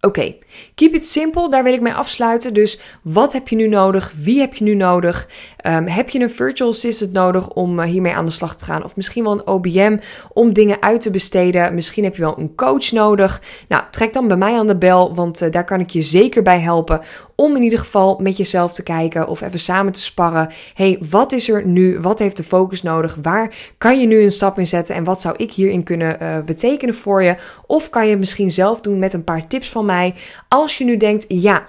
Oké, 0.00 0.34
keep 0.74 0.94
it 0.94 1.06
simple, 1.06 1.50
daar 1.50 1.62
wil 1.62 1.72
ik 1.72 1.80
mee 1.80 1.92
afsluiten. 1.92 2.54
Dus 2.54 2.80
wat 3.02 3.32
heb 3.32 3.48
je 3.48 3.56
nu 3.56 3.68
nodig? 3.68 4.12
Wie 4.16 4.40
heb 4.40 4.54
je 4.54 4.64
nu 4.64 4.74
nodig? 4.74 5.28
Um, 5.66 5.86
heb 5.86 6.10
je 6.10 6.20
een 6.20 6.30
virtual 6.30 6.70
assistant 6.70 7.12
nodig 7.12 7.48
om 7.48 7.78
uh, 7.78 7.84
hiermee 7.84 8.14
aan 8.14 8.24
de 8.24 8.30
slag 8.30 8.56
te 8.56 8.64
gaan? 8.64 8.84
Of 8.84 8.96
misschien 8.96 9.24
wel 9.24 9.32
een 9.32 9.46
OBM 9.46 9.96
om 10.32 10.52
dingen 10.52 10.82
uit 10.82 11.00
te 11.00 11.10
besteden? 11.10 11.74
Misschien 11.74 12.04
heb 12.04 12.16
je 12.16 12.22
wel 12.22 12.38
een 12.38 12.54
coach 12.54 12.92
nodig. 12.92 13.42
Nou, 13.68 13.82
trek 13.90 14.12
dan 14.12 14.28
bij 14.28 14.36
mij 14.36 14.54
aan 14.54 14.66
de 14.66 14.76
bel, 14.76 15.14
want 15.14 15.42
uh, 15.42 15.50
daar 15.50 15.64
kan 15.64 15.80
ik 15.80 15.90
je 15.90 16.02
zeker 16.02 16.42
bij 16.42 16.60
helpen. 16.60 17.00
Om 17.34 17.56
in 17.56 17.62
ieder 17.62 17.78
geval 17.78 18.18
met 18.20 18.36
jezelf 18.36 18.74
te 18.74 18.82
kijken 18.82 19.28
of 19.28 19.40
even 19.40 19.58
samen 19.58 19.92
te 19.92 20.00
sparren. 20.00 20.50
hey, 20.74 21.02
wat 21.10 21.32
is 21.32 21.48
er 21.48 21.66
nu? 21.66 22.00
Wat 22.00 22.18
heeft 22.18 22.36
de 22.36 22.42
focus 22.42 22.82
nodig? 22.82 23.18
Waar 23.22 23.54
kan 23.78 24.00
je 24.00 24.06
nu 24.06 24.22
een 24.22 24.32
stap 24.32 24.58
in 24.58 24.66
zetten? 24.66 24.94
En 24.94 25.04
wat 25.04 25.20
zou 25.20 25.34
ik 25.36 25.52
hierin 25.52 25.82
kunnen 25.82 26.16
uh, 26.22 26.38
betekenen 26.40 26.94
voor 26.94 27.22
je? 27.22 27.36
Of 27.66 27.90
kan 27.90 28.04
je 28.04 28.10
het 28.10 28.18
misschien 28.18 28.50
zelf 28.50 28.80
doen 28.80 28.98
met 28.98 29.12
een 29.12 29.24
paar 29.24 29.46
tips 29.46 29.70
van 29.70 29.84
mij? 29.84 30.14
Als 30.48 30.78
je 30.78 30.84
nu 30.84 30.96
denkt, 30.96 31.24
ja, 31.28 31.66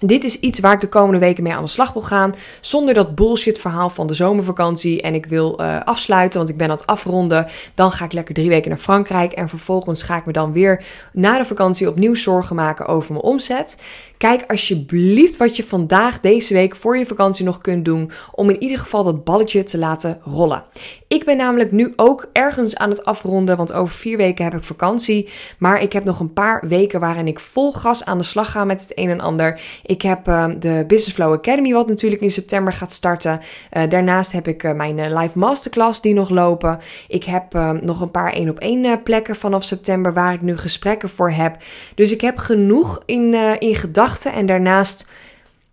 dit 0.00 0.24
is 0.24 0.40
iets 0.40 0.60
waar 0.60 0.72
ik 0.72 0.80
de 0.80 0.88
komende 0.88 1.18
weken 1.18 1.42
mee 1.42 1.54
aan 1.54 1.62
de 1.62 1.68
slag 1.68 1.92
wil 1.92 2.02
gaan. 2.02 2.34
Zonder 2.60 2.94
dat 2.94 3.14
bullshit 3.14 3.58
verhaal 3.58 3.90
van 3.90 4.06
de 4.06 4.14
zomervakantie. 4.14 5.02
En 5.02 5.14
ik 5.14 5.26
wil 5.26 5.60
uh, 5.60 5.80
afsluiten, 5.84 6.38
want 6.38 6.50
ik 6.50 6.56
ben 6.56 6.70
aan 6.70 6.76
het 6.76 6.86
afronden. 6.86 7.46
Dan 7.74 7.92
ga 7.92 8.04
ik 8.04 8.12
lekker 8.12 8.34
drie 8.34 8.48
weken 8.48 8.70
naar 8.70 8.78
Frankrijk. 8.78 9.32
En 9.32 9.48
vervolgens 9.48 10.02
ga 10.02 10.16
ik 10.16 10.26
me 10.26 10.32
dan 10.32 10.52
weer 10.52 10.84
na 11.12 11.38
de 11.38 11.44
vakantie 11.44 11.88
opnieuw 11.88 12.14
zorgen 12.14 12.56
maken 12.56 12.86
over 12.86 13.12
mijn 13.12 13.24
omzet. 13.24 13.82
Kijk 14.20 14.44
alsjeblieft 14.50 15.36
wat 15.36 15.56
je 15.56 15.62
vandaag, 15.62 16.20
deze 16.20 16.54
week, 16.54 16.76
voor 16.76 16.98
je 16.98 17.06
vakantie 17.06 17.44
nog 17.44 17.60
kunt 17.60 17.84
doen. 17.84 18.10
Om 18.32 18.50
in 18.50 18.62
ieder 18.62 18.78
geval 18.78 19.04
dat 19.04 19.24
balletje 19.24 19.62
te 19.62 19.78
laten 19.78 20.20
rollen. 20.24 20.64
Ik 21.08 21.24
ben 21.24 21.36
namelijk 21.36 21.72
nu 21.72 21.92
ook 21.96 22.28
ergens 22.32 22.76
aan 22.76 22.90
het 22.90 23.04
afronden. 23.04 23.56
Want 23.56 23.72
over 23.72 23.94
vier 23.94 24.16
weken 24.16 24.44
heb 24.44 24.54
ik 24.54 24.62
vakantie. 24.62 25.28
Maar 25.58 25.82
ik 25.82 25.92
heb 25.92 26.04
nog 26.04 26.20
een 26.20 26.32
paar 26.32 26.68
weken 26.68 27.00
waarin 27.00 27.26
ik 27.26 27.40
vol 27.40 27.72
gas 27.72 28.04
aan 28.04 28.18
de 28.18 28.24
slag 28.24 28.50
ga 28.50 28.64
met 28.64 28.82
het 28.82 28.92
een 28.94 29.10
en 29.10 29.20
ander. 29.20 29.60
Ik 29.82 30.02
heb 30.02 30.28
uh, 30.28 30.46
de 30.58 30.84
Business 30.86 31.14
Flow 31.14 31.32
Academy, 31.32 31.72
wat 31.72 31.88
natuurlijk 31.88 32.22
in 32.22 32.30
september 32.30 32.72
gaat 32.72 32.92
starten. 32.92 33.40
Uh, 33.72 33.82
daarnaast 33.88 34.32
heb 34.32 34.48
ik 34.48 34.62
uh, 34.62 34.72
mijn 34.72 35.14
live 35.14 35.38
masterclass 35.38 36.00
die 36.00 36.14
nog 36.14 36.30
lopen. 36.30 36.78
Ik 37.08 37.24
heb 37.24 37.52
nog 37.82 38.00
een 38.00 38.10
paar 38.10 38.32
één 38.32 38.48
op 38.48 38.58
één 38.58 39.02
plekken 39.02 39.36
vanaf 39.36 39.64
september 39.64 40.12
waar 40.12 40.32
ik 40.32 40.42
nu 40.42 40.56
gesprekken 40.56 41.08
voor 41.08 41.30
heb. 41.30 41.56
Dus 41.94 42.12
ik 42.12 42.20
heb 42.20 42.38
genoeg 42.38 43.02
in, 43.04 43.34
in 43.58 43.74
gedachten. 43.74 44.08
En 44.24 44.46
daarnaast 44.46 45.08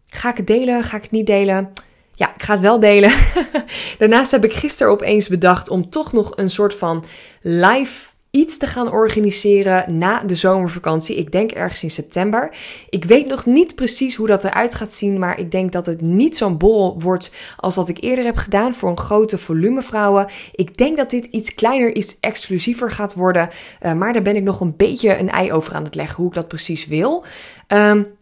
ga 0.08 0.30
ik 0.30 0.38
het 0.38 0.48
delen, 0.48 0.84
ga 0.84 0.98
ik 0.98 1.02
het 1.02 1.12
niet 1.12 1.26
delen. 1.28 1.74
Ja, 2.14 2.34
ik 2.36 2.44
ga 2.44 2.54
het 2.54 2.62
wel 2.62 2.80
delen. 2.80 3.12
daarnaast 4.00 4.32
heb 4.32 4.44
ik 4.44 4.54
gisteren 4.54 4.92
opeens 4.92 5.28
bedacht 5.28 5.70
om 5.70 5.90
toch 5.90 6.14
nog 6.14 6.32
een 6.36 6.50
soort 6.50 6.74
van 6.74 7.06
live 7.42 8.08
iets 8.32 8.58
te 8.58 8.68
gaan 8.68 8.92
organiseren 8.92 9.98
na 9.98 10.20
de 10.20 10.36
zomervakantie. 10.36 11.16
Ik 11.16 11.32
denk 11.32 11.52
ergens 11.52 11.84
in 11.84 11.90
september. 11.90 12.56
Ik 12.90 13.04
weet 13.06 13.28
nog 13.28 13.46
niet 13.46 13.76
precies 13.76 14.16
hoe 14.16 14.28
dat 14.28 14.44
eruit 14.44 14.76
gaat 14.76 14.94
zien, 14.94 15.20
maar 15.20 15.40
ik 15.40 15.52
denk 15.52 15.72
dat 15.72 15.86
het 15.86 16.02
niet 16.02 16.38
zo'n 16.38 16.58
bol 16.58 17.02
wordt 17.02 17.36
als 17.58 17.76
dat 17.76 17.90
ik 17.90 18.04
eerder 18.04 18.26
heb 18.26 18.38
gedaan 18.38 18.74
voor 18.74 18.90
een 18.90 18.98
grote 18.98 19.38
volume 19.38 19.82
vrouwen. 19.82 20.28
Ik 20.52 20.78
denk 20.78 20.98
dat 20.98 21.10
dit 21.10 21.26
iets 21.26 21.56
kleiner, 21.56 21.96
iets 21.96 22.20
exclusiever 22.20 22.92
gaat 22.92 23.14
worden, 23.14 23.50
uh, 23.82 23.94
maar 23.94 24.14
daar 24.14 24.22
ben 24.22 24.36
ik 24.36 24.44
nog 24.44 24.60
een 24.60 24.76
beetje 24.78 25.18
een 25.18 25.30
ei 25.30 25.52
over 25.52 25.74
aan 25.74 25.84
het 25.84 25.96
leggen 25.96 26.18
hoe 26.18 26.28
ik 26.28 26.34
dat 26.34 26.48
precies 26.48 26.88
wil. 26.88 27.26
Um, 27.68 28.17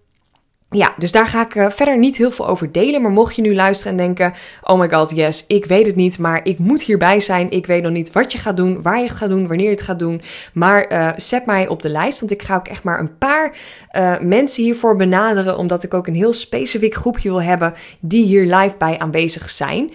ja, 0.69 0.93
dus 0.97 1.11
daar 1.11 1.27
ga 1.27 1.41
ik 1.41 1.55
uh, 1.55 1.69
verder 1.69 1.97
niet 1.97 2.17
heel 2.17 2.31
veel 2.31 2.47
over 2.47 2.71
delen. 2.71 3.01
Maar 3.01 3.11
mocht 3.11 3.35
je 3.35 3.41
nu 3.41 3.55
luisteren 3.55 3.91
en 3.91 3.97
denken: 3.97 4.33
Oh 4.63 4.79
my 4.79 4.89
god, 4.89 5.15
yes, 5.15 5.45
ik 5.47 5.65
weet 5.65 5.85
het 5.85 5.95
niet, 5.95 6.19
maar 6.19 6.39
ik 6.43 6.59
moet 6.59 6.81
hierbij 6.81 7.19
zijn. 7.19 7.51
Ik 7.51 7.65
weet 7.65 7.83
nog 7.83 7.91
niet 7.91 8.11
wat 8.11 8.31
je 8.31 8.37
gaat 8.37 8.57
doen, 8.57 8.81
waar 8.81 8.97
je 8.97 9.07
het 9.07 9.17
gaat 9.17 9.29
doen, 9.29 9.47
wanneer 9.47 9.65
je 9.65 9.71
het 9.71 9.81
gaat 9.81 9.99
doen. 9.99 10.21
Maar 10.53 10.91
uh, 10.91 11.09
zet 11.15 11.45
mij 11.45 11.67
op 11.67 11.81
de 11.81 11.89
lijst, 11.89 12.19
want 12.19 12.31
ik 12.31 12.41
ga 12.41 12.55
ook 12.55 12.67
echt 12.67 12.83
maar 12.83 12.99
een 12.99 13.17
paar 13.17 13.57
uh, 13.91 14.19
mensen 14.19 14.63
hiervoor 14.63 14.95
benaderen. 14.95 15.57
Omdat 15.57 15.83
ik 15.83 15.93
ook 15.93 16.07
een 16.07 16.15
heel 16.15 16.33
specifiek 16.33 16.95
groepje 16.95 17.29
wil 17.29 17.41
hebben 17.41 17.73
die 17.99 18.25
hier 18.25 18.55
live 18.55 18.77
bij 18.77 18.99
aanwezig 18.99 19.49
zijn. 19.49 19.91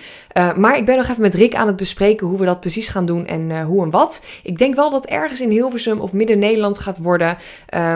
maar 0.57 0.77
ik 0.77 0.85
ben 0.85 0.97
nog 0.97 1.09
even 1.09 1.23
met 1.23 1.35
Rick 1.35 1.55
aan 1.55 1.67
het 1.67 1.77
bespreken 1.77 2.27
hoe 2.27 2.39
we 2.39 2.45
dat 2.45 2.61
precies 2.61 2.89
gaan 2.89 3.07
doen 3.07 3.27
en 3.27 3.63
hoe 3.63 3.85
en 3.85 3.91
wat. 3.91 4.27
Ik 4.43 4.59
denk 4.59 4.75
wel 4.75 4.91
dat 4.91 5.07
ergens 5.07 5.41
in 5.41 5.51
Hilversum 5.51 6.01
of 6.01 6.13
Midden-Nederland 6.13 6.79
gaat 6.79 6.99
worden. 6.99 7.37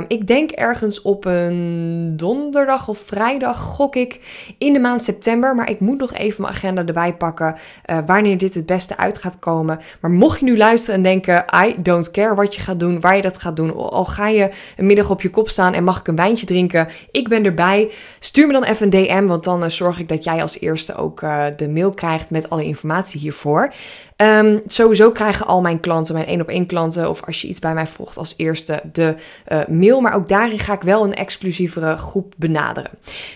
Ik 0.08 0.26
denk 0.26 0.50
ergens 0.50 1.02
op 1.02 1.24
een 1.24 2.14
of 2.88 2.98
vrijdag, 2.98 3.58
gok 3.58 3.96
ik, 3.96 4.20
in 4.58 4.72
de 4.72 4.78
maand 4.78 5.04
september. 5.04 5.54
Maar 5.54 5.70
ik 5.70 5.80
moet 5.80 5.98
nog 5.98 6.12
even 6.12 6.42
mijn 6.42 6.54
agenda 6.54 6.84
erbij 6.84 7.14
pakken 7.14 7.56
uh, 7.86 7.98
wanneer 8.06 8.38
dit 8.38 8.54
het 8.54 8.66
beste 8.66 8.96
uit 8.96 9.18
gaat 9.18 9.38
komen. 9.38 9.80
Maar 10.00 10.10
mocht 10.10 10.38
je 10.38 10.44
nu 10.44 10.56
luisteren 10.56 10.96
en 10.96 11.02
denken, 11.02 11.44
I 11.66 11.74
don't 11.78 12.10
care 12.10 12.34
wat 12.34 12.54
je 12.54 12.60
gaat 12.60 12.80
doen, 12.80 13.00
waar 13.00 13.16
je 13.16 13.22
dat 13.22 13.38
gaat 13.38 13.56
doen. 13.56 13.74
Al 13.74 14.04
ga 14.04 14.28
je 14.28 14.50
een 14.76 14.86
middag 14.86 15.10
op 15.10 15.22
je 15.22 15.30
kop 15.30 15.48
staan 15.48 15.72
en 15.72 15.84
mag 15.84 15.98
ik 15.98 16.08
een 16.08 16.16
wijntje 16.16 16.46
drinken, 16.46 16.88
ik 17.10 17.28
ben 17.28 17.44
erbij. 17.44 17.90
Stuur 18.18 18.46
me 18.46 18.52
dan 18.52 18.64
even 18.64 18.84
een 18.84 19.04
DM, 19.06 19.26
want 19.26 19.44
dan 19.44 19.62
uh, 19.62 19.68
zorg 19.68 20.00
ik 20.00 20.08
dat 20.08 20.24
jij 20.24 20.42
als 20.42 20.60
eerste 20.60 20.94
ook 20.94 21.20
uh, 21.20 21.44
de 21.56 21.68
mail 21.68 21.90
krijgt 21.90 22.30
met 22.30 22.50
alle 22.50 22.64
informatie 22.64 23.20
hiervoor. 23.20 23.72
Um, 24.16 24.62
sowieso 24.66 25.10
krijgen 25.10 25.46
al 25.46 25.60
mijn 25.60 25.80
klanten, 25.80 26.14
mijn 26.14 26.26
één 26.26 26.40
op 26.40 26.48
één 26.48 26.66
klanten, 26.66 27.08
of 27.08 27.22
als 27.26 27.42
je 27.42 27.48
iets 27.48 27.58
bij 27.58 27.74
mij 27.74 27.86
volgt 27.86 28.16
als 28.16 28.34
eerste, 28.36 28.80
de 28.92 29.14
mail. 29.68 30.00
Maar 30.00 30.14
ook 30.14 30.28
daarin 30.28 30.58
ga 30.58 30.72
ik 30.72 30.82
wel 30.82 31.04
een 31.04 31.14
exclusievere 31.14 31.96
groep 31.96 32.34
benaderen. 32.36 32.53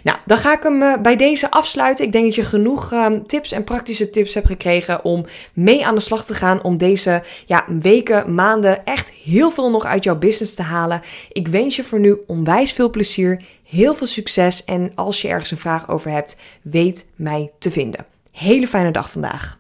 Nou, 0.02 0.18
dan 0.26 0.38
ga 0.38 0.52
ik 0.52 0.62
hem 0.62 0.82
uh, 0.82 0.96
bij 1.02 1.16
deze 1.16 1.50
afsluiten. 1.50 2.04
Ik 2.04 2.12
denk 2.12 2.24
dat 2.24 2.34
je 2.34 2.44
genoeg 2.44 2.92
um, 2.92 3.26
tips 3.26 3.52
en 3.52 3.64
praktische 3.64 4.10
tips 4.10 4.34
hebt 4.34 4.46
gekregen 4.46 5.04
om 5.04 5.26
mee 5.52 5.86
aan 5.86 5.94
de 5.94 6.00
slag 6.00 6.24
te 6.24 6.34
gaan. 6.34 6.62
Om 6.62 6.76
deze 6.76 7.22
ja, 7.46 7.64
weken, 7.80 8.34
maanden 8.34 8.84
echt 8.84 9.10
heel 9.10 9.50
veel 9.50 9.70
nog 9.70 9.84
uit 9.84 10.04
jouw 10.04 10.18
business 10.18 10.54
te 10.54 10.62
halen. 10.62 11.02
Ik 11.32 11.48
wens 11.48 11.76
je 11.76 11.84
voor 11.84 12.00
nu 12.00 12.16
onwijs 12.26 12.72
veel 12.72 12.90
plezier, 12.90 13.42
heel 13.64 13.94
veel 13.94 14.06
succes. 14.06 14.64
En 14.64 14.92
als 14.94 15.22
je 15.22 15.28
ergens 15.28 15.50
een 15.50 15.56
vraag 15.56 15.88
over 15.88 16.10
hebt, 16.10 16.40
weet 16.62 17.10
mij 17.16 17.50
te 17.58 17.70
vinden. 17.70 18.06
Hele 18.32 18.68
fijne 18.68 18.90
dag 18.90 19.10
vandaag. 19.10 19.58